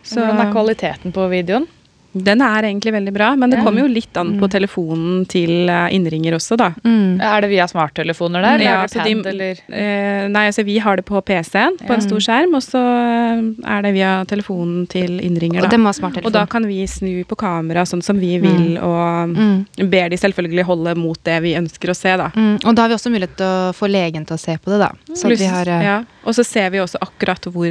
[0.03, 1.67] Så Hvordan er kvaliteten på videoen?
[2.13, 3.63] Den er egentlig veldig bra, men det Ja.
[3.65, 6.71] kommer jo litt an på telefonen til eh, innringer også, da.
[6.83, 7.21] Mm.
[7.21, 8.57] Er det via smarttelefoner der?
[8.63, 9.55] Ja, eller er det så pad, de- eller?
[9.69, 11.93] Eh, nei, altså vi har det på PC-en, på Ja.
[11.93, 15.77] en stor skjerm, og så eh, er det via telefonen til innringer, Og da.
[15.93, 16.25] smarttelefon.
[16.25, 19.65] Og da kan vi snu på kamera sånn som vi vil, og Mm.
[19.89, 22.29] ber de selvfølgelig holde mot det vi ønsker å se, da.
[22.35, 24.65] Mm, og da har vi også mulighet til å få legen til å se på
[24.71, 24.91] det, da.
[25.13, 26.03] Så at vi har ja.
[26.25, 27.69] Og så ser vi også akkurat hvor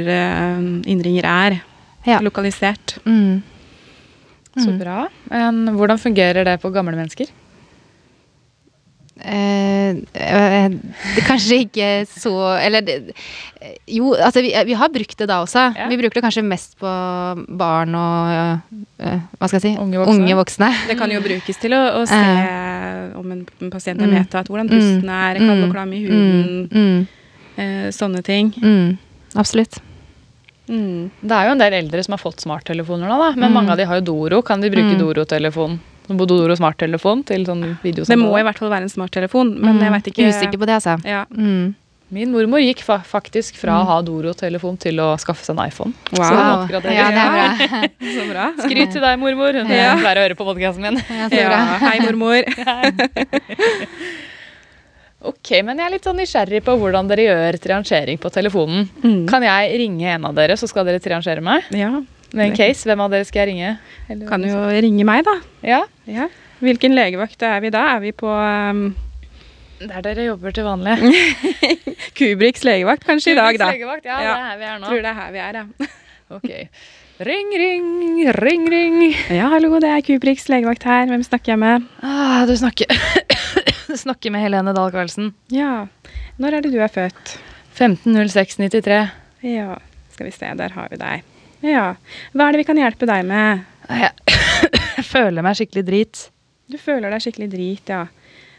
[0.87, 1.61] innringer er
[2.05, 2.19] Ja.
[2.19, 2.97] lokalisert.
[3.05, 3.41] mm.
[4.59, 4.79] Så Mm.
[4.79, 5.07] bra.
[5.29, 7.27] Men hvordan fungerer det på gamle mennesker?
[9.21, 10.69] Eh, eh,
[11.15, 12.31] det kanskje ikke så
[12.63, 12.85] Eller
[13.85, 15.65] Jo, altså vi, vi har brukt det da også.
[15.75, 15.89] Ja.
[15.91, 16.87] Vi bruker det kanskje mest på
[17.59, 18.31] barn og
[19.03, 19.73] eh, Hva skal jeg si?
[19.75, 20.35] Unge voksne.
[20.39, 20.69] voksne.
[20.87, 22.21] Det kan jo brukes til å, å se
[23.19, 24.13] om en, en pasient er Mm.
[24.21, 27.07] medtatt, hvordan pusten er, kald og klam i huden, Mm, mm,
[27.59, 28.53] eh, sånne ting.
[28.55, 28.97] mm,
[29.35, 29.81] absolutt.
[30.69, 31.09] Mm.
[31.21, 33.29] Det er jo en del eldre som har fått smarttelefoner nå, da.
[33.35, 33.53] Men Mm.
[33.57, 34.41] mange av de har jo Doro.
[34.43, 34.99] Kan de bruke Mm.
[34.99, 35.79] Doro-telefon?
[36.09, 40.03] Doro smarttelefon til sånn Det må i hvert fall være en smarttelefon, men jeg vet
[40.13, 40.29] ikke Mm.
[40.33, 40.97] Usikker på det, altså.
[41.05, 41.25] Ja.
[41.35, 41.75] Mm.
[42.11, 45.93] Min mormor gikk fa faktisk fra å ha Doro-telefon til å skaffe seg en iPhone.
[46.11, 46.23] Wow.
[46.25, 46.93] Så hun oppgraderer.
[46.95, 47.47] Ja, det er bra.
[48.17, 48.51] Så bra.
[48.65, 49.53] Skryt til deg, mormor.
[49.53, 49.95] Hun Ja.
[49.97, 50.95] pleier å høre på podkasten min.
[50.97, 52.43] Ja, så Ja, hei, mormor.
[55.21, 58.85] Ok, men jeg er litt sånn nysgjerrig på hvordan dere gjør triangering på telefonen.
[59.03, 59.25] Mm.
[59.27, 61.65] Kan jeg ringe en av dere, så skal dere triangere meg?
[61.75, 61.89] Ja,
[62.31, 63.73] Med en case, hvem av dere skal jeg ringe?
[64.07, 65.35] Eller- kan jo ringe meg, da.
[65.65, 66.29] Ja, Ja.
[66.61, 67.95] Hvilken legevakt er vi da?
[67.95, 68.93] Er vi på um,
[69.79, 70.97] der dere jobber til vanlig.
[72.19, 73.69] Kubriks legevakt kanskje i dag, da?
[73.71, 74.33] Legevakt, ja, Ja.
[74.35, 74.85] det er her vi er nå.
[74.89, 75.87] Tror det er her vi er, ja.
[76.35, 76.49] Ok.
[77.19, 78.99] Ring, ring, ring, ring.
[79.27, 81.09] Ja, hallo, det er Kubriks legevakt her.
[81.09, 81.83] Hvem snakker jeg med?
[81.99, 82.87] Ah, du snakker
[83.89, 85.33] Du snakker med Helene Dahl Karlsen.
[85.51, 85.89] Ja.
[86.39, 87.33] Når er det du er født?
[87.75, 89.01] 150693.
[89.51, 89.75] Ja,
[90.15, 91.27] skal vi se, der har vi deg.
[91.67, 91.85] Ja.
[92.31, 93.67] Hva er det vi kan hjelpe deg med?
[93.91, 94.39] Jeg,
[95.01, 96.25] jeg føler meg skikkelig drit.
[96.71, 98.05] Du føler deg skikkelig drit, ja.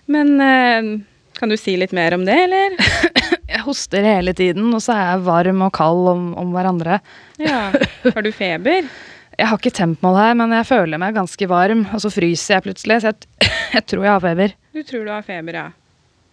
[0.05, 0.95] Men eh,
[1.41, 2.77] kan du si litt mer om det, eller?
[3.61, 6.97] Jeg hoster hele tiden, og så er jeg varm og kald om, om hverandre.
[7.37, 7.67] Ja.
[8.07, 8.87] Har du feber?
[9.41, 12.65] Jeg har ikke tempmål her, men jeg føler meg ganske varm, og så fryser jeg
[12.67, 13.29] plutselig, så jeg,
[13.77, 14.53] jeg tror jeg har feber.
[14.77, 15.63] Du tror du har feber, ja.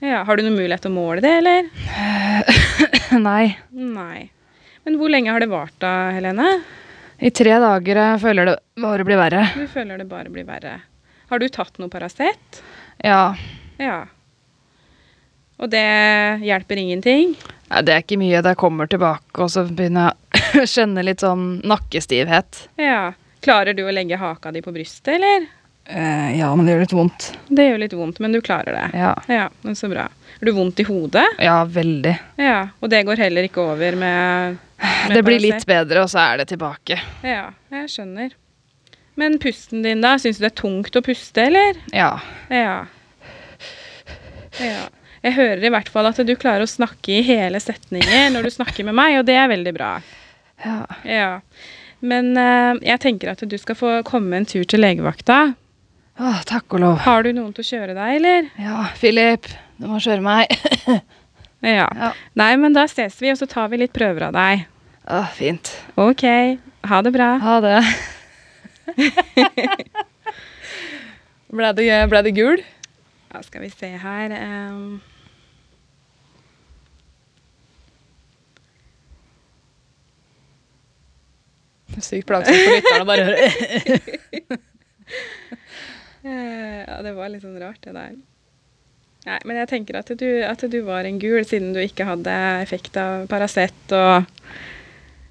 [0.04, 1.70] Ja, Har du noen mulighet til å måle det, eller?
[3.30, 3.46] Nei.
[3.72, 4.26] Nei.
[4.84, 6.50] Men hvor lenge har det vart da, Helene?
[7.24, 9.46] I tre dager jeg føler det bare blir verre.
[9.56, 10.76] Du føler det bare blir verre.
[11.32, 12.60] Har du tatt noe Paracet?
[13.08, 13.22] Ja.
[13.80, 14.02] Ja.
[15.58, 15.86] Og det
[16.46, 17.36] hjelper ingenting?
[17.70, 18.42] Ja, Det er ikke mye.
[18.46, 22.68] Det kommer tilbake, og så begynner jeg å kjenne litt sånn nakkestivhet.
[22.82, 23.14] Ja.
[23.44, 25.48] Klarer du å legge haka di på brystet, eller?
[25.88, 27.28] Eh, ja, men det gjør litt vondt.
[27.48, 28.88] Det gjør litt vondt, men du klarer det.
[29.00, 29.14] Ja.
[29.32, 30.08] Ja, men Så bra.
[30.38, 31.26] Har du vondt i hodet?
[31.42, 32.16] Ja, veldig.
[32.38, 32.58] Ja.
[32.82, 34.58] Og det går heller ikke over med,
[35.08, 37.00] med Det blir litt bedre, og så er det tilbake.
[37.26, 38.36] Ja, jeg skjønner.
[39.18, 40.18] Men pusten din, da?
[40.22, 41.80] Syns du det er tungt å puste, eller?
[41.96, 42.12] Ja.
[42.54, 42.76] Ja.
[44.62, 44.84] ja.
[45.26, 48.54] Jeg hører i hvert fall at du klarer å snakke i hele setninger når du
[48.54, 49.98] snakker med meg, og det er veldig bra.
[50.66, 50.80] ja.
[51.08, 51.32] Ja.
[51.98, 55.56] Men uh, jeg tenker at du skal få komme en tur til legevakta.
[56.18, 57.00] Åh, takk og lov.
[57.02, 58.52] Har du noen til å kjøre deg, eller?
[58.62, 59.50] Ja, Philip,
[59.82, 60.54] du må kjøre meg.
[61.66, 61.88] Ja.
[61.90, 62.12] Ja.
[62.38, 64.68] Nei, men da ses vi, og så tar vi litt prøver av deg.
[65.10, 65.72] Åh, fint.
[65.98, 66.22] Ok.
[66.86, 67.32] Ha det bra.
[67.42, 67.80] Ha det.
[71.58, 72.62] ble, det ble det gul?
[73.34, 74.34] Ja, skal vi se her
[74.72, 75.02] um,
[81.98, 83.48] Sykt plagsomt for lytterne å bare høre.
[86.28, 88.16] Eh, Ja, det var litt sånn rart, det der.
[89.28, 92.34] Nei, men jeg tenker at du, at du var en gul, siden du ikke hadde
[92.66, 94.26] effekt av Paracet, og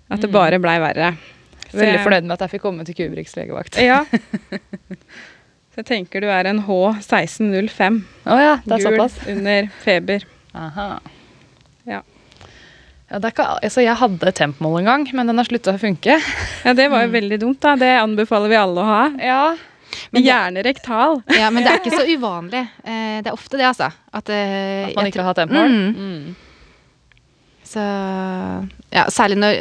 [0.09, 0.33] at det Mm.
[0.39, 1.11] bare blei verre.
[1.69, 3.77] Så Veldig fornøyd med at jeg fikk komme til Kubriks legevakt.
[3.83, 3.99] Ja.
[5.77, 7.97] Så jeg tenker du er en H1605.
[8.33, 9.17] Å ja, det er Gul såpass.
[9.29, 10.23] under feber.
[10.57, 10.87] Aha.
[11.85, 11.99] Ja.
[13.11, 15.83] Ja, det er ikke, altså jeg hadde tempmål en gang, men den har slutta å
[15.83, 16.17] funke.
[16.65, 17.75] ja, det var jo veldig dumt, da.
[17.77, 19.03] Det anbefaler vi alle å ha.
[19.21, 19.43] Ja,
[20.17, 21.21] Men Gjerne rektal.
[21.37, 22.65] Ja, men det er ikke så uvanlig.
[22.83, 23.93] Eh, det er ofte det, altså.
[24.17, 25.77] At, eh, At man ikke har tempmål.
[25.77, 26.09] Mm.
[26.09, 26.35] Mm.
[27.67, 27.83] Så
[28.95, 29.57] ja, særlig når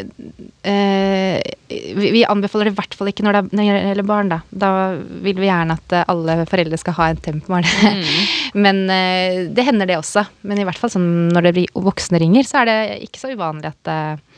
[0.70, 1.39] eh,
[1.98, 4.30] vi, vi anbefaler det i hvert fall ikke når det, er- når det gjelder barn,
[4.32, 4.38] da.
[4.54, 4.70] Da
[5.26, 7.65] vil vi gjerne at eh, alle foreldre skal ha en tempmål.
[7.65, 8.04] Mm.
[8.65, 10.26] Men eh, det hender det også.
[10.46, 13.34] Men i hvert fall sånn når det blir voksne ringer, så er det ikke så
[13.34, 14.35] uvanlig at eh,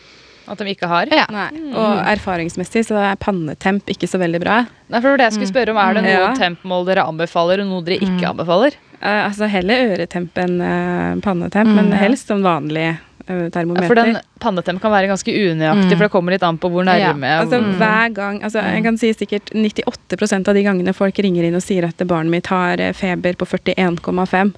[0.47, 1.07] At de ikke har.
[1.11, 1.25] Ja.
[1.29, 1.49] Nei.
[1.75, 4.65] Og erfaringsmessig så er pannetemp ikke så veldig bra.
[4.89, 5.77] Nei, for det jeg skulle spørre om.
[5.77, 6.07] Er det Mm.
[6.07, 6.33] noe Ja.
[6.35, 8.31] tempmål dere anbefaler, og noe dere ikke Mm.
[8.37, 8.71] anbefaler?
[9.01, 11.75] Uh, altså heller øretemp enn uh, pannetemp, Mm.
[11.75, 12.97] men helst som vanlig
[13.29, 13.87] uh, termometer.
[13.87, 15.97] For den pannetemp kan være ganske unøyaktig, Mm.
[15.97, 17.11] for det kommer litt an på hvor Ja.
[17.13, 17.73] nærme Altså Mm.
[17.77, 21.61] hver gang, altså Jeg kan si sikkert 98% av de gangene folk ringer inn og
[21.61, 24.53] sier at barnet mitt har feber på 41,5.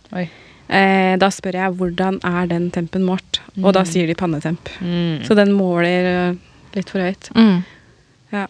[0.69, 3.85] Eh, da spør jeg hvordan er den tempen målt, og da Mm.
[3.89, 4.69] sier de pannetemp.
[4.81, 5.23] Mm.
[5.25, 6.35] Så den måler eh,
[6.75, 7.29] litt for høyt.
[7.35, 7.63] mm.
[8.31, 8.45] Ja.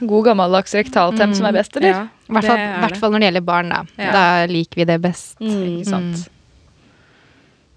[0.00, 2.08] God gammeldags rektaltemp som er best, eller?
[2.28, 3.82] I er hvert fall når det gjelder barn, da.
[3.98, 4.12] Ja.
[4.12, 5.38] Da liker vi det best.
[5.40, 5.80] Mm.
[5.80, 6.28] Ikke sant?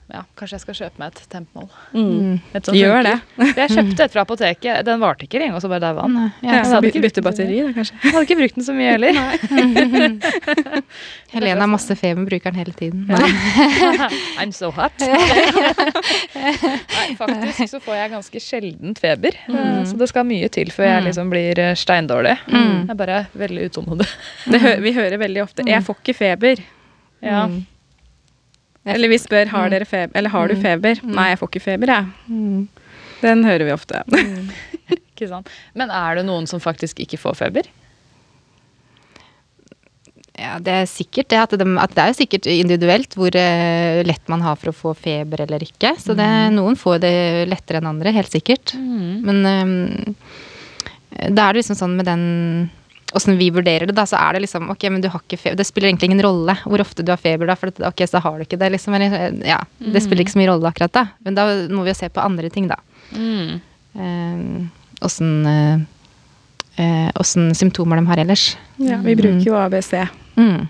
[0.10, 1.68] Ja, kanskje jeg skal kjøpe meg et tempmål.
[1.94, 2.10] Mm.
[2.10, 2.38] Mm.
[2.58, 3.12] Et Gjør det.
[3.60, 4.80] Jeg kjøpte et fra apoteket.
[4.88, 6.16] Den varte ikke lenge, og så bare daua den.
[6.42, 7.94] Ja, Bytte batteri, da, kanskje.
[8.04, 9.14] Jeg hadde ikke brukt den så mye heller.
[11.36, 13.06] Helene har masse feber, bruker den hele tiden.
[14.42, 14.98] I'm so hot.
[16.96, 19.34] Nei, faktisk så får jeg ganske sjeldent feber.
[19.50, 19.86] Mm.
[19.92, 21.06] Så det skal mye til før jeg Mm.
[21.08, 22.34] liksom blir eh, steindårlig.
[22.50, 22.74] Mm.
[22.82, 24.08] Jeg er bare veldig utålmodig.
[24.66, 26.60] Hø vi hører veldig ofte 'jeg får ikke feber'.
[27.22, 27.46] Ja.
[28.90, 28.96] Mm.
[28.98, 30.62] Eller vi spør har, dere feber, eller har du Mm.
[30.66, 31.02] feber.
[31.06, 31.16] Mm.
[31.16, 32.06] Nei, jeg får ikke feber, jeg.
[32.30, 32.68] Mm.
[33.22, 34.04] Den hører vi ofte.
[34.96, 35.50] Ikke sant?
[35.76, 37.68] Men er det noen som faktisk ikke får feber?
[40.40, 41.40] Ja, det er sikkert det.
[41.42, 44.94] At, de, at det er sikkert individuelt hvor uh, lett man har for å få
[44.96, 45.92] feber eller ikke.
[46.00, 47.14] Så det, noen får det
[47.52, 48.72] lettere enn andre, helt sikkert.
[48.80, 50.16] Men um,
[51.36, 52.24] da er det liksom sånn med den
[53.18, 55.58] Åssen vi vurderer det, da, så er det liksom Ok, men du har ikke feber.
[55.58, 58.22] Det spiller egentlig ingen rolle hvor ofte du har feber, da, for at, ok, så
[58.22, 58.98] har du ikke det, liksom.
[58.98, 61.06] Eller, eh, ja, det spiller ikke så mye rolle akkurat da.
[61.26, 62.78] Men da må vi jo se på andre ting, da.
[65.02, 65.80] Åssen eh,
[66.84, 68.52] eh, Åssen symptomer de har ellers.
[68.78, 69.96] Ja, vi bruker jo ABC.
[70.38, 70.68] Mm.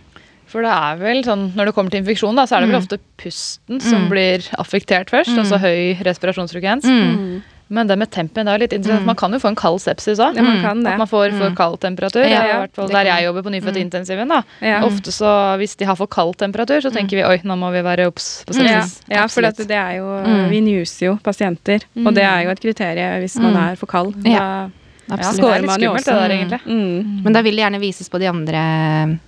[0.49, 2.79] For det er vel sånn, når det kommer til infeksjon, da, så er det vel
[2.79, 5.35] ofte pusten som blir affektert først.
[5.37, 6.87] Altså høy respirasjonsfrekvens.
[6.89, 7.58] Mm.
[7.69, 9.05] Men det med tempen det er litt interessant.
[9.05, 10.35] Man kan jo få en kald sepsis òg.
[10.35, 10.85] Ja, man.
[10.87, 12.23] At man får for kald temperatur.
[12.25, 14.27] Ja, Det er i hvert fall der jeg jobber på nyfødtintensiven.
[14.27, 14.41] da.
[14.61, 14.81] Ja.
[14.87, 17.81] Ofte så, Hvis de har for kald temperatur, så tenker vi oi, nå må vi
[17.85, 19.01] være obs på sepsis.
[19.09, 20.49] ja for det, det er jo Mm.
[20.49, 23.71] Vi newser jo pasienter, og det er jo et kriterium hvis man Mm.
[23.71, 24.15] er for kald.
[24.25, 24.69] Ja.
[25.09, 26.59] Da Ja, det er litt skummelt, det der, egentlig.
[26.65, 27.23] Mm.
[27.23, 29.19] Men da vil det gjerne vises på de andre,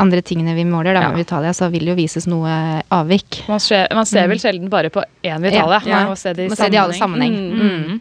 [0.00, 0.94] andre tingene vi måler.
[0.96, 1.08] Da, Ja.
[1.12, 3.42] med Vitalia, så vil det jo vises noe avvik.
[3.48, 5.80] Man ser, man ser vel sjelden bare på én Vitalia.
[5.80, 5.88] Mm.
[5.88, 7.36] Ja, Man må se det i se det i alle sammenheng.
[7.54, 7.84] Mm.
[7.90, 8.00] Mm.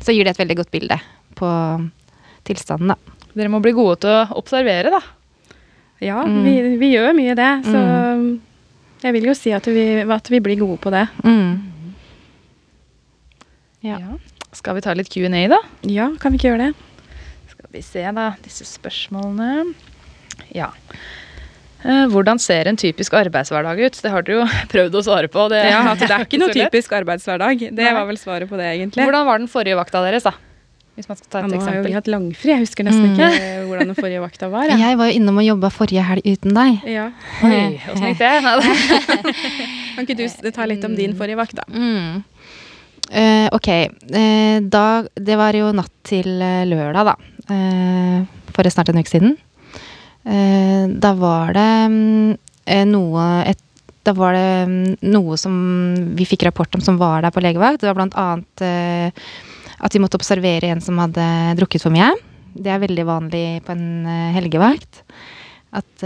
[0.00, 1.00] Så gir det et veldig godt bilde
[1.36, 1.48] på
[2.44, 2.96] tilstanden, da.
[3.36, 5.00] Dere må bli gode til å observere, da.
[6.00, 6.42] Ja, Mm.
[6.44, 8.38] vi, vi gjør mye det, så
[9.02, 11.06] jeg vil jo si at vi, at vi blir gode på det.
[11.22, 11.60] Mm.
[13.80, 13.98] Ja.
[14.52, 15.58] Skal vi ta litt Q&A, da?
[15.88, 16.74] Ja, kan vi ikke gjøre det?
[17.52, 18.26] Skal vi se, da.
[18.44, 19.74] Disse spørsmålene.
[20.54, 20.70] Ja.
[21.84, 23.98] Eh, Hvordan ser en typisk arbeidshverdag ut?
[24.04, 25.46] Det har dere jo prøvd å svare på.
[25.52, 27.66] Det, Ja, det er ikke noe typisk arbeidshverdag.
[27.76, 29.06] Det var vel svaret på det, egentlig.
[29.06, 30.34] Hvordan var den forrige vakta deres, da?
[30.98, 32.50] Hvis man skal ta Ja, et nå har jo vi hatt langfri.
[32.52, 33.14] Jeg husker nesten Mm.
[33.14, 33.28] ikke
[33.70, 34.66] hvordan den forrige vakta var.
[34.68, 34.80] jeg.
[34.82, 36.82] Jeg var jo innom og jobba forrige helg uten deg.
[36.90, 37.06] Ja.
[37.46, 38.32] Oi, åssen gikk det?
[39.94, 41.64] Kan ikke du ta litt om din forrige vakt, da?
[41.72, 42.20] Mm.
[43.10, 43.68] Uh, ok.
[44.12, 44.84] Uh, da,
[45.16, 46.28] det var jo natt til
[46.68, 47.16] lørdag, da.
[47.48, 49.38] Uh, for snart en uke siden.
[50.24, 53.60] Eh, da var det mm, eh, noe et,
[54.04, 55.54] Da var det mm, noe som
[56.16, 57.80] vi fikk rapport om som var der på legevakt.
[57.80, 59.28] Det var blant annet eh,
[59.80, 61.24] at vi måtte observere en som hadde
[61.56, 62.10] drukket for mye.
[62.52, 65.04] Det er veldig vanlig på en helgevakt.
[65.72, 66.02] At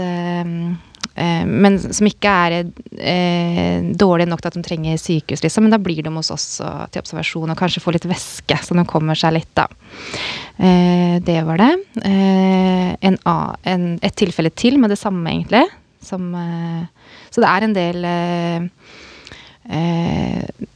[1.15, 5.63] Men som ikke er eh, dårlige nok til at de trenger sykehus, liksom.
[5.63, 8.75] Men da blir de hos oss og, til observasjon og kanskje får litt væske, så
[8.75, 9.69] de kommer seg litt, da.
[10.59, 11.71] Eh, det var det.
[12.03, 15.63] Eh, en, en, et tilfelle til med det samme, egentlig.
[16.03, 18.67] Som, eh, så det er en del eh,
[19.79, 20.67] eh,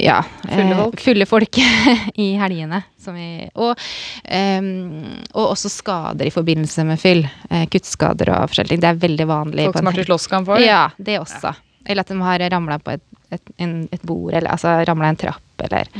[0.00, 0.18] ja.
[0.42, 1.00] Fulle eh, folk.
[1.00, 1.58] fulle folk
[2.24, 2.82] i helgene.
[3.00, 3.78] Som vi, og,
[4.24, 7.24] um, og også skader i forbindelse med fyll.
[7.50, 8.84] Eh, kuttskader og forskjellige ting.
[8.84, 9.68] Det er veldig vanlig.
[9.68, 10.64] Folk på som har vært i slåsskamp for?
[10.64, 11.54] Ja, det også.
[11.84, 15.20] Eller at de har ramla på et, et, en, et bord, eller altså ramla en
[15.20, 15.90] trapp, eller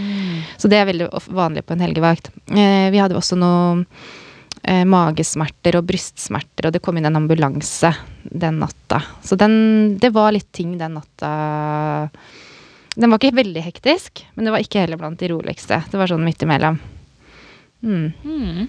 [0.57, 2.32] Så det er veldig vanlig på en helgevakt.
[2.51, 3.84] Uh, vi hadde også noe
[4.64, 7.92] eh, magesmerter og brystsmerter, og det kom inn en ambulanse
[8.24, 9.03] den natta.
[9.22, 12.09] Så den, det var litt ting den natta.
[12.95, 15.80] Den var ikke veldig hektisk, men det var ikke heller blant de roligste.
[15.90, 16.76] Det var sånn midt imellom.
[17.82, 18.12] Mm.
[18.24, 18.68] Mm.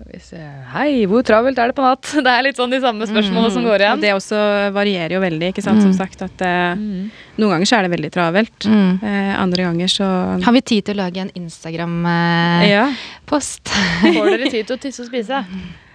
[0.00, 0.40] Skal vi se
[0.72, 2.04] Hei, hvor travelt er det på natt?
[2.24, 4.00] Det er litt sånn de samme spørsmålene som går Og igjen.
[4.02, 4.38] det også
[4.74, 5.82] varierer jo veldig, ikke sant.
[5.84, 7.10] Som sagt at eh, Mm.
[7.38, 8.58] noen ganger så er det veldig travelt.
[8.66, 8.92] Mm.
[9.04, 10.08] Eh, andre ganger så
[10.44, 12.64] Har vi tid til å lage en Instagram-post?
[12.70, 15.44] Ja, Får dere tid til å tisse og spise?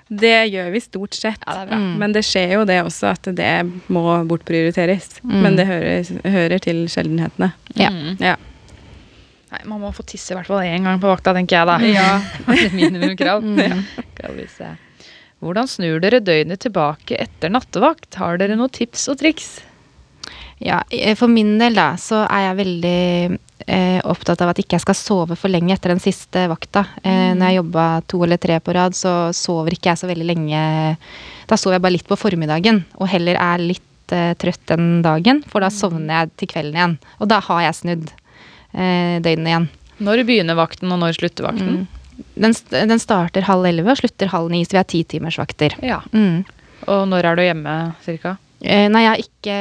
[0.08, 1.42] Det gjør vi stort sett.
[1.48, 1.78] Ja, det.
[1.82, 1.94] Mm.
[2.02, 3.54] Men det skjer jo det også at det
[3.90, 5.20] må bortprioriteres.
[5.24, 5.38] Mm.
[5.42, 7.52] Men det hører, hører til sjeldenhetene.
[7.74, 7.90] Ja.
[7.90, 8.14] Mm.
[8.22, 8.36] Ja.
[9.56, 11.78] Nei, man må få tisse i hvert fall én gang på vakta, tenker jeg da.
[11.90, 12.10] Ja.
[12.78, 13.46] Minimumkrav.
[13.46, 13.86] Mm.
[14.14, 14.74] Skal vi se.
[15.44, 18.14] Hvordan snur dere døgnet tilbake etter nattevakt?
[18.22, 19.58] Har dere noen tips og triks?
[20.64, 23.00] Ja, eh, for min del da, så er jeg veldig
[23.68, 26.86] eh, opptatt av at ikke jeg skal sove for lenge etter den siste vakta.
[27.04, 30.28] Eh, Når jeg jobba to eller tre på rad, så sover ikke jeg så veldig
[30.30, 30.62] lenge.
[31.50, 35.44] Da sover jeg bare litt på formiddagen, og heller er litt eh, trøtt den dagen,
[35.52, 36.96] for da sovner jeg til kvelden igjen.
[37.20, 38.08] Og da har jeg snudd
[38.72, 39.68] eh, døgnet igjen.
[40.06, 41.86] Når begynner vakten, og når slutter vakten?
[42.40, 45.76] Den, den starter halv elleve og slutter halv ni, så vi har titimersvakter.
[45.84, 46.00] Ja.
[46.16, 46.44] Mm.
[46.92, 47.76] Og når er du hjemme,
[48.06, 48.38] cirka?
[48.64, 49.56] Eh, nei, jeg har ikke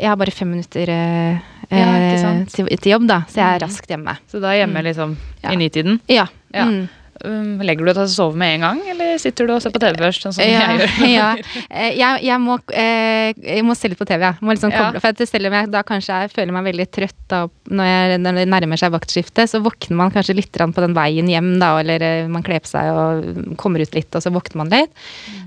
[0.00, 3.64] Jeg har bare fem minutter eh, Ja, eh, til, til jobb, da, så jeg er
[3.66, 4.14] raskt hjemme.
[4.30, 5.52] Så da er hjemme liksom Ja.
[5.52, 6.00] i nitiden?
[6.08, 6.24] Ja.
[6.54, 6.64] Ja.
[6.64, 6.86] Mm.
[7.26, 9.72] Um, legger du deg til å sove med en gang, eller sitter du og ser
[9.74, 10.22] på TV først?
[10.22, 11.08] Sånn som ja, jeg gjør?
[11.16, 11.30] ja.
[11.66, 14.30] Eh, Jeg, jeg, må, eh, jeg må se litt på TV, ja.
[14.38, 14.92] Må liksom Ja.
[15.02, 17.40] for selv om jeg da kanskje jeg føler meg veldig trøtt da,
[17.74, 21.26] når, jeg, når det nærmer seg vaktskifte, så våkner man kanskje litt på den veien
[21.28, 24.62] hjem, da, eller eh, man kler på seg og kommer ut litt, og så våkner
[24.62, 24.94] man litt.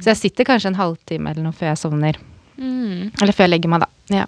[0.04, 2.20] Så jeg sitter kanskje en halvtime eller noe før jeg sovner.
[2.58, 3.12] Mm.
[3.22, 4.16] Eller før jeg legger meg, da.
[4.22, 4.26] Ja.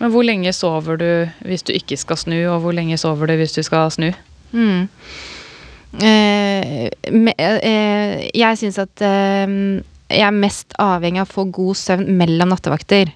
[0.00, 1.08] Men hvor lenge sover du
[1.48, 4.10] hvis du ikke skal snu, og hvor lenge sover du hvis du skal snu?
[4.52, 4.88] Mm.
[6.04, 9.54] Eh, me, eh, jeg syns at eh,
[10.12, 13.12] jeg er mest avhengig av å få god søvn mellom nattevakter.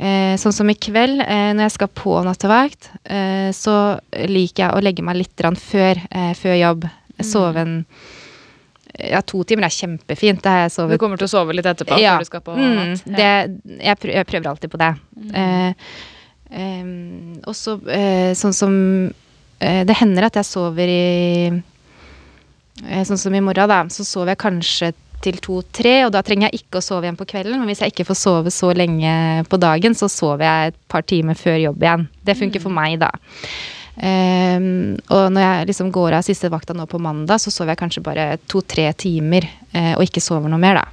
[0.00, 3.74] Eh, sånn som i kveld, eh, når jeg skal på nattevakt, eh, så
[4.16, 6.00] liker jeg å legge meg litt før,
[6.38, 6.88] før jobb.
[7.20, 7.74] Sove en
[8.98, 10.42] Ja, to timer er kjempefint.
[10.42, 12.16] Det har jeg Du kommer til å sove litt etterpå Ja.
[12.16, 13.32] før du skal på Mm, det,
[13.80, 14.94] jeg, prøver, jeg prøver alltid på det.
[15.16, 15.30] Mm.
[15.36, 15.72] Uh,
[16.50, 18.72] um, og så uh, sånn som
[19.62, 21.62] uh, Det hender at jeg sover i
[22.80, 24.86] Sånn som i morgen, da, så sover jeg kanskje
[25.20, 27.58] til to-tre, og da trenger jeg ikke å sove igjen på kvelden.
[27.60, 31.04] Men hvis jeg ikke får sove så lenge på dagen, så sover jeg et par
[31.04, 32.06] timer før jobb igjen.
[32.24, 33.10] Det funker for meg, da.
[34.00, 37.80] Em, og når jeg liksom går av siste vakta nå på mandag, så sover jeg
[37.82, 40.86] kanskje bare to-tre timer, Uh, og ikke sover noe mer, da.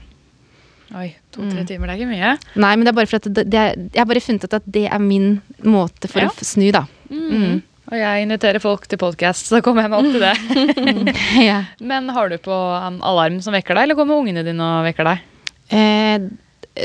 [1.00, 2.34] Oi, to-tre timer, det er ikke mye.
[2.62, 4.54] Nei, men det er bare for at det, det er, jeg har bare funnet ut
[4.54, 5.26] at det er min
[5.66, 6.30] måte for Ja.
[6.30, 6.84] å snu, da.
[7.10, 7.64] Mm.
[7.90, 11.16] Og jeg inviterer folk til podkast, så kommer jeg meg opp til det.
[11.50, 11.58] ja.
[11.82, 15.10] Men har du på um, alarm som vekker deg, eller kommer ungene dine og vekker
[15.10, 15.26] deg?
[15.74, 16.28] eh,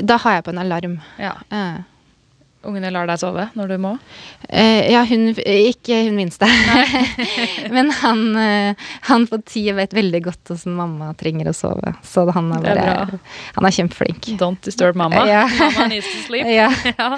[0.09, 0.97] da har jeg på en alarm.
[1.21, 1.83] Ja, Eh.
[2.69, 3.93] Ungene lar deg sove når du må?
[4.47, 6.47] Uh, ja, hun Ikke hun minste.
[7.75, 11.95] men han, uh, han på ti vet veldig godt hvordan mamma trenger å sove.
[12.07, 13.21] Så han er, er bare,
[13.57, 14.31] han er kjempeflink.
[14.41, 15.25] Don't disturb mamma.
[15.29, 15.43] Ja.
[15.63, 16.49] Mamma needs to sleep.
[16.51, 16.71] Ja.
[16.93, 17.17] Ja.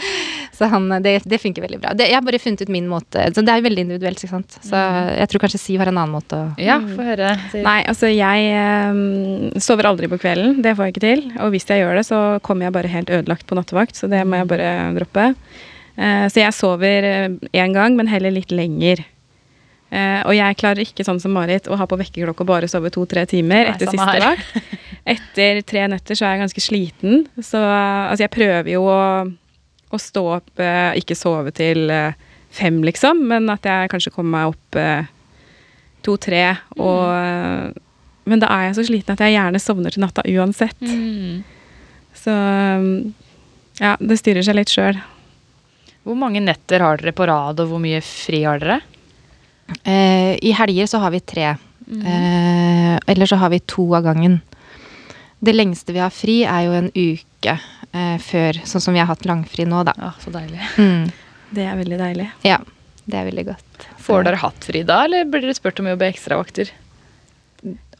[0.54, 1.92] Så han, det, det funker veldig bra.
[1.98, 3.24] Det, jeg har bare funnet ut min måte.
[3.34, 4.56] Så det er veldig individuelt, ikke sant.
[4.62, 4.78] Så
[5.18, 7.32] jeg tror kanskje Siv har en annen måte å Ja, få høre.
[7.50, 7.64] Siv.
[7.66, 10.60] Nei, altså jeg um, sover aldri på kvelden.
[10.64, 11.24] Det får jeg ikke til.
[11.42, 14.22] Og hvis jeg gjør det, så kommer jeg bare helt ødelagt på nattevakt, så det
[14.28, 14.70] må jeg bare
[15.00, 15.33] droppe.
[15.94, 17.08] Eh, så jeg sover
[17.52, 19.04] én gang, men heller litt lenger.
[19.94, 22.90] Eh, og jeg klarer ikke sånn som Marit å ha på vekkerklokke og bare sove
[22.94, 24.78] to-tre timer etter Nei, siste vakt.
[25.14, 27.26] Etter tre netter så er jeg ganske sliten.
[27.38, 29.02] Så eh, altså jeg prøver jo å,
[29.94, 32.16] å stå opp, eh, ikke sove til eh,
[32.54, 35.12] fem, liksom, men at jeg kanskje kommer meg opp eh,
[36.06, 36.46] to-tre.
[36.80, 37.82] Og eh,
[38.24, 40.80] Men da er jeg så sliten at jeg gjerne sovner til natta uansett.
[40.80, 41.42] Mm.
[42.16, 42.34] Så
[43.82, 44.96] ja, det styrer seg litt sjøl.
[46.04, 48.80] Hvor mange netter har dere på rad, og hvor mye fri har dere?
[49.88, 51.54] Eh, I helger så har vi tre.
[51.88, 54.40] Eh, eller så har vi to av gangen.
[55.44, 57.56] Det lengste vi har fri, er jo en uke
[57.92, 59.92] eh, før, sånn som vi har hatt langfri nå, da.
[60.00, 60.60] Ja, Så deilig.
[60.80, 61.10] Mm.
[61.54, 62.28] Det er veldig deilig.
[62.48, 62.58] Ja,
[63.04, 63.88] det er veldig godt.
[64.04, 66.72] Får dere hatt fri da, eller blir dere spurt om å jobbe ekstravakter?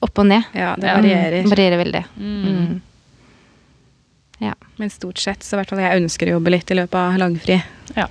[0.05, 0.44] Opp og ned.
[0.52, 0.96] Ja, det Ja.
[1.00, 1.42] varierer.
[1.44, 2.05] Det varierer veldig.
[2.20, 2.80] Mm.
[4.75, 4.83] Ja.
[4.83, 7.18] Men stort sett så i hvert fall jeg ønsker å jobbe litt i løpet av
[7.20, 7.61] langfri.
[7.95, 8.09] Ja.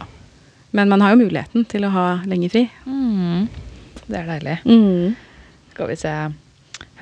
[0.71, 2.63] Men man har jo muligheten til å ha lenge fri.
[2.87, 3.49] Mm.
[4.07, 4.55] Det er deilig.
[4.63, 5.13] Mm.
[5.73, 6.13] Skal vi se.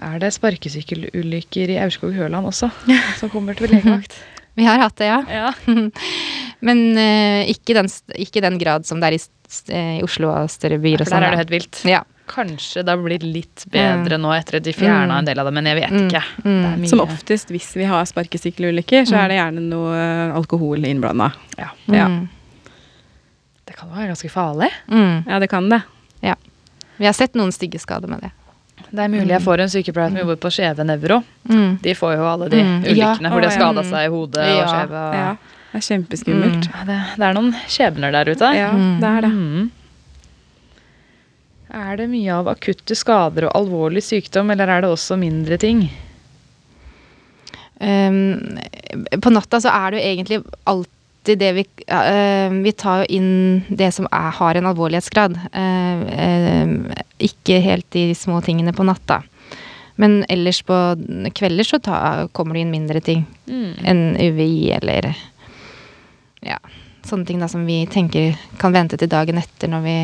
[0.02, 2.72] Er det sparkesykkelulykker i Aurskog-Høland også,
[3.20, 4.18] som kommer til legevakt?
[4.58, 5.22] Vi har hatt det, ja.
[5.30, 5.54] Ja.
[6.68, 7.88] Men uh, ikke, den,
[8.20, 11.06] ikke den grad som det er i, i Oslo og større byer.
[11.06, 11.84] og For der sånn, er det helt vilt.
[11.88, 12.02] Ja.
[12.32, 15.18] Kanskje det har blitt litt bedre nå etter at de fjerna Mm.
[15.20, 16.08] en del av det, men jeg vet Mm.
[16.08, 16.24] ikke.
[16.46, 16.62] Mm.
[16.62, 16.88] Det er.
[16.88, 21.32] Som oftest hvis vi har sparkesykkelulykker, så er det gjerne noe eh, alkohol innblanda.
[21.58, 21.68] Ja.
[21.88, 22.08] Ja.
[22.08, 22.30] Mm.
[23.66, 24.70] Det kan være ganske farlig.
[24.90, 25.26] Mm.
[25.28, 25.82] Ja, det kan det.
[26.22, 26.36] ja.
[26.98, 28.32] Vi har sett noen stygge skader med det.
[28.92, 31.24] Det er mulig jeg får en sykepleier som jobber på Skjeve Nevro.
[31.50, 31.80] Mm.
[31.82, 32.84] De får jo alle de Mm.
[32.84, 33.30] ulykkene Ja.
[33.30, 35.04] hvor de har skada seg i hodet og skjeve.
[35.16, 35.36] Ja,
[35.72, 36.68] det er kjempeskummelt.
[36.86, 38.50] Det, det er noen skjebner der ute.
[38.56, 39.00] Ja, Mm.
[39.00, 39.32] det er det.
[39.32, 39.72] Mm.
[41.72, 45.86] Er det mye av akutte skader og alvorlig sykdom, eller er det også mindre ting?
[47.82, 48.60] Um,
[49.24, 53.32] på natta så er det jo egentlig alltid det vi uh, Vi tar jo inn
[53.70, 55.40] det som er, har en alvorlighetsgrad.
[55.56, 59.22] Uh, uh, ikke helt de små tingene på natta.
[60.02, 60.76] Men ellers på
[61.38, 63.26] kvelder så ta, kommer det inn mindre ting.
[63.48, 65.12] enn UVI eller
[66.42, 66.58] ja,
[67.06, 69.96] sånne ting da som vi tenker kan vente til dagen etter når, vi,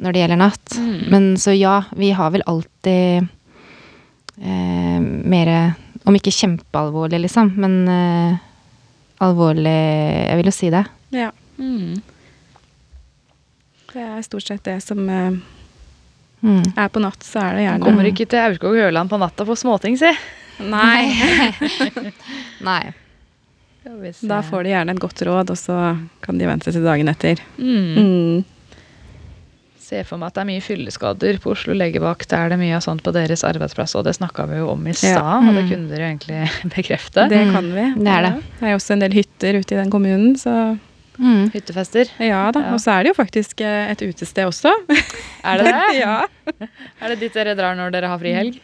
[0.00, 0.76] når det gjelder natt.
[0.80, 0.96] Mm.
[1.12, 3.26] Men så ja, vi har vel alltid
[4.40, 5.52] eh, mer
[6.08, 8.38] Om ikke kjempealvorlig, liksom, men eh,
[9.20, 9.74] alvorlig
[10.30, 10.84] Jeg vil jo si det.
[11.12, 11.28] Ja.
[11.60, 11.98] Mm.
[13.92, 15.40] Det er stort sett det som eh,
[16.40, 16.62] Mm.
[16.72, 19.98] er på natt, så er det gjerne kommer ikke til Aurskog-Høland på natta på småting,
[20.00, 20.08] si.
[20.72, 21.12] Nei.
[22.68, 22.94] Nei.
[24.24, 25.76] Da får de gjerne et godt råd, og så
[26.24, 27.42] kan de vente til dagen etter.
[27.60, 28.40] mm.
[29.90, 29.96] Mm.
[29.98, 32.32] Se for meg at det er mye fylleskader på Oslo legevakt.
[32.36, 33.96] Er det mye av sånt på deres arbeidsplass?
[33.98, 35.38] Og det snakka vi jo om i stad, Ja.
[35.40, 35.70] og det Mm.
[35.70, 36.40] kunne dere jo egentlig
[36.76, 37.28] bekrefte.
[37.28, 37.52] Det Mm.
[37.52, 38.04] kan vi.
[38.04, 38.42] Det er det.
[38.60, 40.78] Det er også en del hytter ute i den kommunen, så
[41.18, 41.50] Mm.
[41.52, 42.06] Hyttefester.
[42.18, 42.60] ja da.
[42.60, 42.72] Ja.
[42.72, 44.70] Og så er det jo faktisk eh, et utested også.
[45.44, 45.96] Er det det?
[46.04, 46.26] ja.
[47.02, 48.60] Er det dit dere drar når dere har fri helg?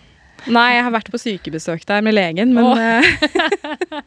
[0.46, 4.00] Nei, jeg har vært på sykebesøk der med legen, men eh,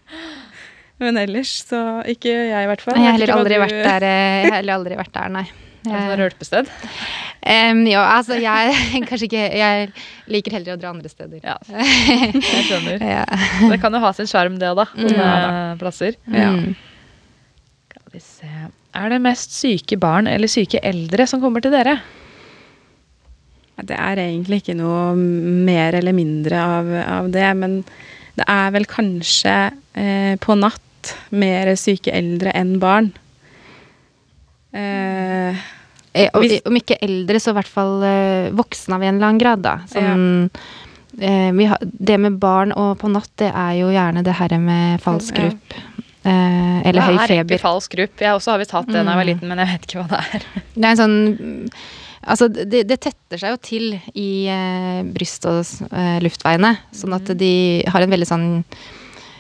[1.00, 2.96] Men ellers så ikke jeg, i hvert fall.
[2.96, 5.46] Jeg har heller aldri vært der, eh, jeg har heller aldri vært der, nei.
[5.88, 6.70] Jeg, rølpested?
[7.40, 8.74] Um, jo, altså jeg
[9.08, 9.86] kanskje ikke Jeg
[10.28, 11.40] liker heller å dra andre steder.
[11.44, 11.56] Ja,
[12.36, 13.00] jeg skjønner.
[13.00, 13.24] Ja.
[13.72, 14.88] Det kan jo ha sin sjarm, det òg, da.
[14.96, 16.20] Sånne plasser.
[16.28, 16.52] Ja.
[16.58, 16.76] Mm.
[17.90, 18.52] Skal vi se.
[19.00, 22.00] Er det mest syke barn eller syke eldre som kommer til dere?
[23.88, 27.80] Det er egentlig ikke noe mer eller mindre av, av det, men
[28.36, 29.56] det er vel kanskje
[29.96, 33.14] eh, på natt mer syke eldre enn barn.
[34.74, 35.56] Eh,
[36.12, 39.38] Eh, Hvis- Om ikke eldre, så i hvert fall eh, voksne av en eller annen
[39.40, 39.76] grad, da.
[39.88, 40.50] Sånn,
[41.22, 44.58] eh, vi har, det med barn og på natt, det er jo gjerne det her
[44.58, 45.44] med falsk Ja.
[45.44, 45.78] grupp.
[46.26, 47.58] Eh, eller høy Hva er feber.
[47.62, 48.18] falsk grupp?
[48.20, 49.30] Jeg også har visst hatt det da jeg var Mm.
[49.36, 50.42] liten, men jeg vet ikke hva det er.
[50.76, 51.70] Det er en sånn mm,
[52.28, 55.62] Altså, det, det tetter seg jo til i eh, bryst- og
[55.94, 56.78] eh, luftveiene.
[56.92, 58.64] Sånn at de har en veldig sånn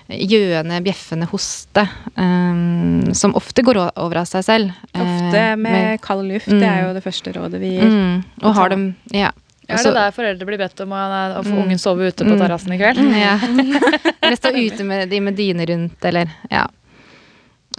[0.09, 1.83] gjøende, bjeffende hoste.
[2.17, 4.71] eh, som ofte går over av seg selv.
[4.95, 6.49] eh, ofte med kald luft.
[6.49, 7.85] Det er jo det første rådet vi gir.
[7.93, 9.31] mm, Og har dem Ja.
[9.69, 10.97] Er det der foreldre blir bedt om å,
[11.37, 11.63] å få Mm.
[11.67, 12.39] ungen sove ute på Mm.
[12.41, 12.97] terrassen i kveld?
[13.13, 13.35] Ja.
[14.23, 16.65] Eller stå ute med de med dyne rundt, eller Ja.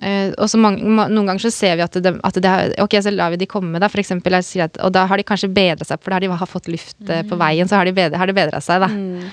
[0.01, 3.11] Uh, og så mange, noen ganger så ser vi at det, at det Ok, så
[3.13, 4.33] lar vi de komme, da, for eksempel.
[4.39, 6.47] Jeg sier at, og da har de kanskje bedra seg, for da har de har
[6.49, 8.87] fått luft uh, på veien, så har, de bedre, har det bedra seg, da.
[8.89, 9.27] Mm.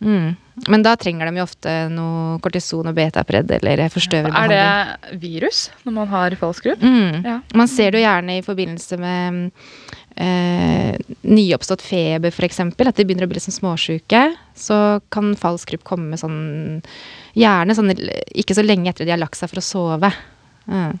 [0.00, 0.36] Mm.
[0.68, 5.92] Men da trenger de jo ofte noe kortison og betapred eller Er det virus når
[5.92, 6.80] man har falsk grupp?
[6.84, 7.24] Mm.
[7.24, 7.40] Ja.
[7.54, 9.50] Man ser det jo gjerne i forbindelse med
[10.16, 12.60] eh, nyoppstått feber, f.eks.
[12.60, 14.22] At de begynner å bli sånn småsjuke.
[14.56, 16.82] Så kan falsk grupp komme sånn
[17.36, 20.08] Gjerne sånn ikke så lenge etter de har lagt seg for å sove.
[20.72, 20.94] Mm.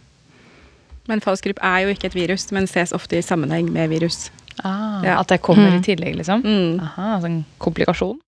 [1.08, 4.30] Men falsk grupp er jo ikke et virus, men ses ofte i sammenheng med virus.
[4.64, 5.20] Ah, Ja.
[5.20, 5.78] At det kommer Mm.
[5.80, 6.42] i tillegg, liksom?
[6.44, 6.80] Mm.
[6.80, 8.18] Aha, sånn komplikasjon?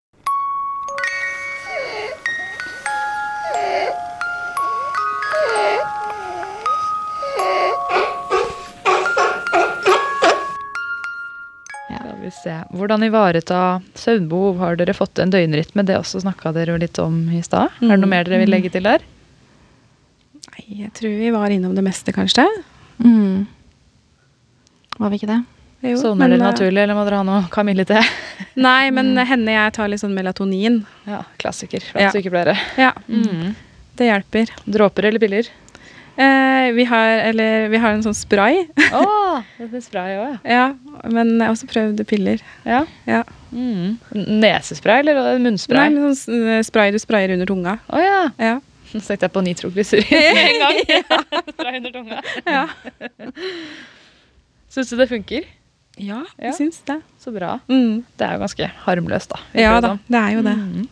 [12.28, 12.54] Vi se.
[12.76, 13.60] Hvordan ivareta
[13.98, 14.58] søvnbehov?
[14.62, 15.84] Har dere fått en døgnrytme?
[15.88, 17.70] Det også snakka dere jo litt om i stad.
[17.80, 18.14] Er det noe Mm.
[18.14, 19.04] mer dere vil legge til der?
[20.48, 22.46] Nei, jeg tror vi var innom det meste, kanskje.
[23.04, 23.46] Mm.
[24.98, 25.42] Var vi ikke det?
[25.80, 28.00] Jo, Sovner men, dere eh, naturlig, eller må dere ha noe kamillete?
[28.58, 30.80] Nei, men henne jeg tar litt sånn melatonin.
[31.06, 32.10] Ja, klassiker blant Ja.
[32.16, 32.56] sykepleiere.
[32.76, 33.54] Ja, Mm.
[33.96, 34.50] det hjelper.
[34.66, 35.46] Dråper eller piller?
[36.18, 38.64] Eh, vi, har, eller, vi har en sånn spray.
[38.90, 39.02] Å,
[39.60, 40.64] det er spray òg, ja,
[41.06, 42.42] men jeg har også prøvd piller.
[42.66, 42.84] ja.
[43.06, 43.20] Ja.
[43.54, 43.94] Mm.
[44.12, 45.88] Nesespray eller munnspray?
[45.88, 47.78] Nei, men sånn spray du sprayer under tunga.
[47.88, 48.18] Å ja.
[48.36, 48.56] Ja.
[48.92, 51.46] Nå tenkte jeg på nitroglyserin med en gang.
[51.54, 52.20] Spray under tunga.
[52.44, 52.66] Ja,
[54.68, 55.46] Syns du det funker?
[55.98, 56.50] ja Ja.
[56.50, 56.98] jeg syns det.
[57.18, 57.56] Så bra.
[57.68, 58.04] Mm.
[58.18, 59.40] Det er jo ganske harmløst, da.
[59.58, 60.54] Ja da, det er jo det.
[60.54, 60.88] Mm.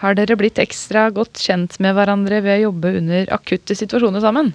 [0.00, 4.52] Har dere blitt ekstra godt kjent med hverandre ved å jobbe under akutte situasjoner sammen?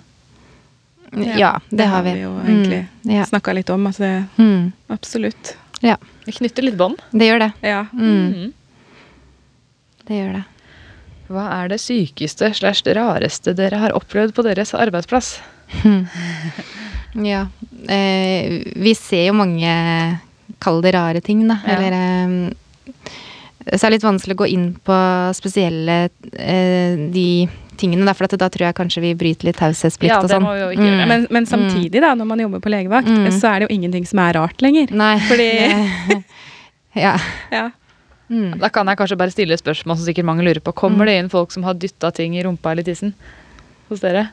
[1.16, 2.12] Ja, det, har vi.
[2.12, 3.12] Det har vi jo egentlig Mm.
[3.16, 3.26] Ja.
[3.30, 3.86] snakka litt om.
[3.88, 4.72] Altså det Mm.
[4.89, 5.56] Absolutt.
[5.82, 5.96] ja.
[6.26, 6.98] Det knytter litt bånd.
[7.14, 7.52] Det gjør det.
[7.62, 7.86] Ja.
[7.93, 8.34] Mm.
[8.34, 8.54] Mm.
[10.08, 10.43] Det gjør det.
[11.30, 15.39] Hva er det sykeste slash rareste dere har opplevd på deres arbeidsplass?
[17.16, 17.46] Ja.
[17.88, 19.72] Eh, vi ser jo mange
[20.60, 21.56] Kall det rare ting, da.
[21.66, 21.78] Ja.
[21.78, 22.52] Eller eh,
[23.74, 24.95] Så er det litt vanskelig å gå inn på
[25.34, 30.13] spesielle eh, de tingene, da, for at da tror jeg kanskje vi bryter litt taushetsplikt
[30.13, 30.45] Ja, og sånn.
[30.45, 31.07] gjøre.
[31.09, 33.32] Men, men samtidig, da, når man jobber på legevakt, Mm.
[33.36, 34.91] så er det jo ingenting som er rart lenger.
[34.95, 35.16] Nei.
[35.28, 36.24] Fordi-
[36.95, 37.18] Ja.
[37.51, 37.66] Ja.
[38.30, 38.57] Mm.
[38.61, 40.72] Da kan jeg kanskje bare stille et spørsmål som sikkert mange lurer på.
[40.74, 43.11] Kommer det inn folk som har dytta ting i rumpa eller tissen
[43.89, 44.30] hos dere?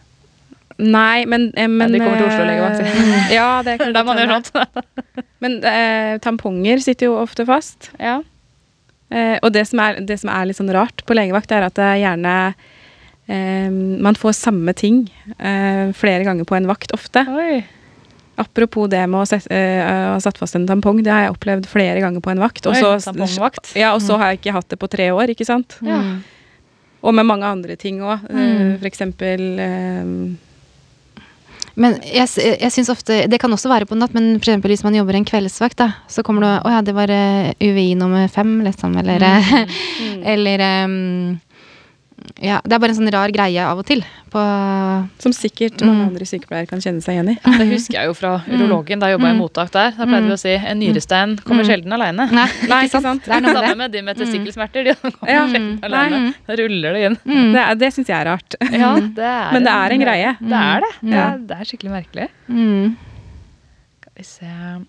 [0.78, 4.38] Nei, men, eh, men de kommer til Oslo legevakt, eh, Ja, det kan man gjøre
[4.46, 5.24] sånt.
[5.42, 7.90] Men eh, tamponger sitter jo ofte fast.
[8.00, 8.20] ja.
[9.12, 11.76] Eh, og det som, er, det som er litt sånn rart på legevakt, er at
[11.76, 12.34] det gjerne
[13.28, 13.68] eh,
[14.08, 15.04] Man får samme ting
[15.38, 17.24] eh, flere ganger på en vakt ofte.
[17.28, 17.62] Oi.
[18.40, 21.66] Apropos det med å set, eh, ha satt fast en tampong, det har jeg opplevd
[21.68, 22.64] flere ganger på en vakt.
[22.66, 22.94] Og så-
[23.76, 25.76] Ja, og så har jeg ikke hatt det på tre år, ikke sant?
[25.84, 26.00] Ja.
[26.00, 26.22] Mm.
[27.04, 28.20] Og med mange andre ting òg.
[28.30, 28.78] Mm.
[28.78, 30.04] For eksempel eh,
[31.80, 34.84] Men jeg, jeg syns ofte Det kan også være på natt, men for eksempel hvis
[34.84, 38.28] man jobber en kveldsvakt, da, så kommer det Å ja, det var eh, UVI nummer
[38.32, 39.78] fem, liksom, eller mm.
[40.02, 40.22] Mm.
[40.28, 40.94] Eller em,
[42.42, 44.00] Ja, det er bare en sånn rar greie av og til
[44.32, 44.40] på
[45.22, 46.08] Som sikkert mange Mm.
[46.08, 47.34] andre sykepleiere kan kjenne seg igjen i.
[47.44, 49.38] Det husker jeg jo fra urologen da jeg jobba i Mm.
[49.38, 49.90] mottak der.
[49.92, 51.68] Da pleide vi å si en nyrestein kommer Mm.
[51.70, 52.26] sjelden alene.
[52.32, 53.22] Nei, Nei, ikke sant?
[53.24, 54.84] Det er noe med Samme med de med testikkelsmerter.
[54.84, 55.46] De kommer Ja.
[55.46, 55.84] sjelden Mm.
[55.84, 56.34] alene.
[56.46, 57.16] Da ruller det inn.
[57.26, 57.52] Mm.
[57.52, 58.54] Det, er- det syns jeg er rart.
[58.72, 60.36] Ja, det er Men det er en greie.
[60.40, 60.92] Det er det.
[61.02, 62.28] Ja, Det er, det er skikkelig merkelig.
[62.50, 62.96] Mm.
[64.00, 64.86] Skal vi se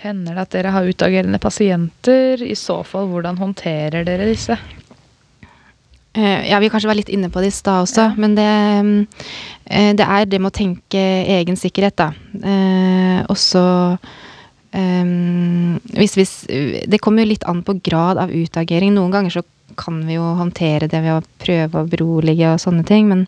[0.00, 2.40] Hender det at dere har utagerende pasienter?
[2.40, 4.56] I så fall, hvordan håndterer dere disse?
[6.18, 8.14] Eh, ja, vi kanskje var litt inne på det i stad også, Ja.
[8.18, 8.46] men det,
[8.82, 9.06] mm,
[9.70, 10.98] eh, det er det med å tenke
[11.38, 12.08] egen sikkerhet, da.
[13.28, 13.98] Også og så
[14.72, 15.04] eh,
[15.94, 16.32] hvis, hvis,
[16.88, 18.92] Det kommer jo litt an på grad av utagering.
[18.94, 19.42] Noen ganger så
[19.76, 23.26] kan vi jo håndtere det ved å prøve å berolige og sånne ting, men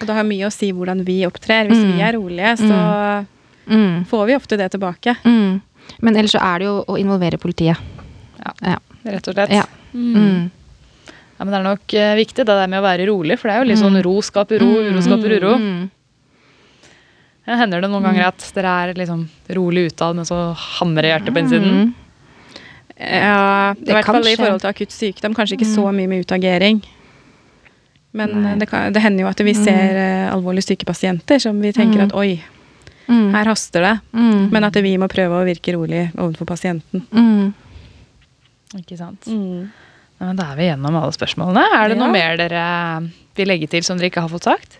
[0.00, 1.68] Og det har mye å si hvordan vi opptrer.
[1.68, 1.92] Hvis Mm.
[1.94, 3.26] vi er rolige, så
[3.68, 5.16] mm, får vi ofte det tilbake.
[5.24, 5.60] mm.
[6.00, 7.76] Men ellers så er det jo å involvere politiet.
[8.38, 8.52] Ja.
[8.62, 8.78] Ja.
[9.04, 9.50] Rett og slett.
[9.50, 9.64] Ja.
[9.94, 10.50] Mm.
[11.42, 11.48] Mm.
[11.48, 13.54] Ja, men det er nok uh, viktig det der med å være rolig, for det
[13.56, 15.56] er jo litt sånn ro skaper ro, uro skaper uro.
[15.58, 15.90] Mm.
[17.48, 19.24] Ja, hender det noen ganger at dere er liksom
[19.58, 20.36] rolig utad, men så
[20.78, 21.72] hamrer hjertet på innsiden?
[21.80, 21.94] Mm.
[23.02, 25.34] Ja, Det I hvert kan fall i forhold til akutt sykdom.
[25.34, 26.78] Kanskje ikke så mye med utagering.
[28.14, 31.58] Men eh, det, kan, det hender jo at vi ser eh, alvorlig syke pasienter som
[31.60, 32.06] vi tenker Mm.
[32.10, 32.40] at oi,
[33.08, 33.32] Mm.
[33.34, 34.00] her haster det.
[34.14, 34.50] Mm.
[34.52, 37.02] Men at vi må prøve å virke rolig overfor pasienten.
[37.10, 37.52] mm.
[38.78, 39.26] Ikke sant?
[40.22, 41.64] Ja, men da er vi gjennom alle spørsmålene.
[41.74, 42.04] Er det Ja.
[42.04, 44.78] noe mer dere vil legge til som dere ikke har fått sagt?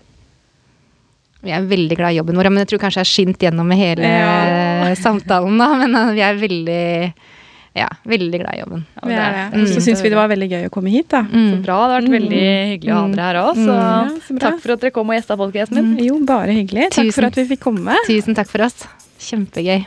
[1.43, 3.67] Vi er veldig glad i jobben vår, men jeg tror kanskje jeg har skint gjennom
[3.67, 4.95] med hele Ja.
[5.03, 5.59] samtalen.
[5.59, 7.13] da, Men uh, vi er veldig,
[7.75, 8.85] ja, veldig glad i jobben.
[8.95, 9.83] Ja, Vi det er så Mm.
[9.83, 11.23] syns vi det var veldig gøy å komme hit, da.
[11.25, 11.63] Så Mm.
[11.65, 11.79] bra.
[11.89, 13.55] Det har vært veldig hyggelig å ha dere her òg.
[13.57, 15.99] Så, Ja, så takk for at dere kom og gjesta podkasten min.
[16.07, 16.91] Jo, bare hyggelig.
[16.93, 17.13] Takk Tusen.
[17.13, 17.97] for at vi fikk komme.
[18.07, 18.87] Tusen takk for oss.
[19.19, 19.87] Kjempegøy.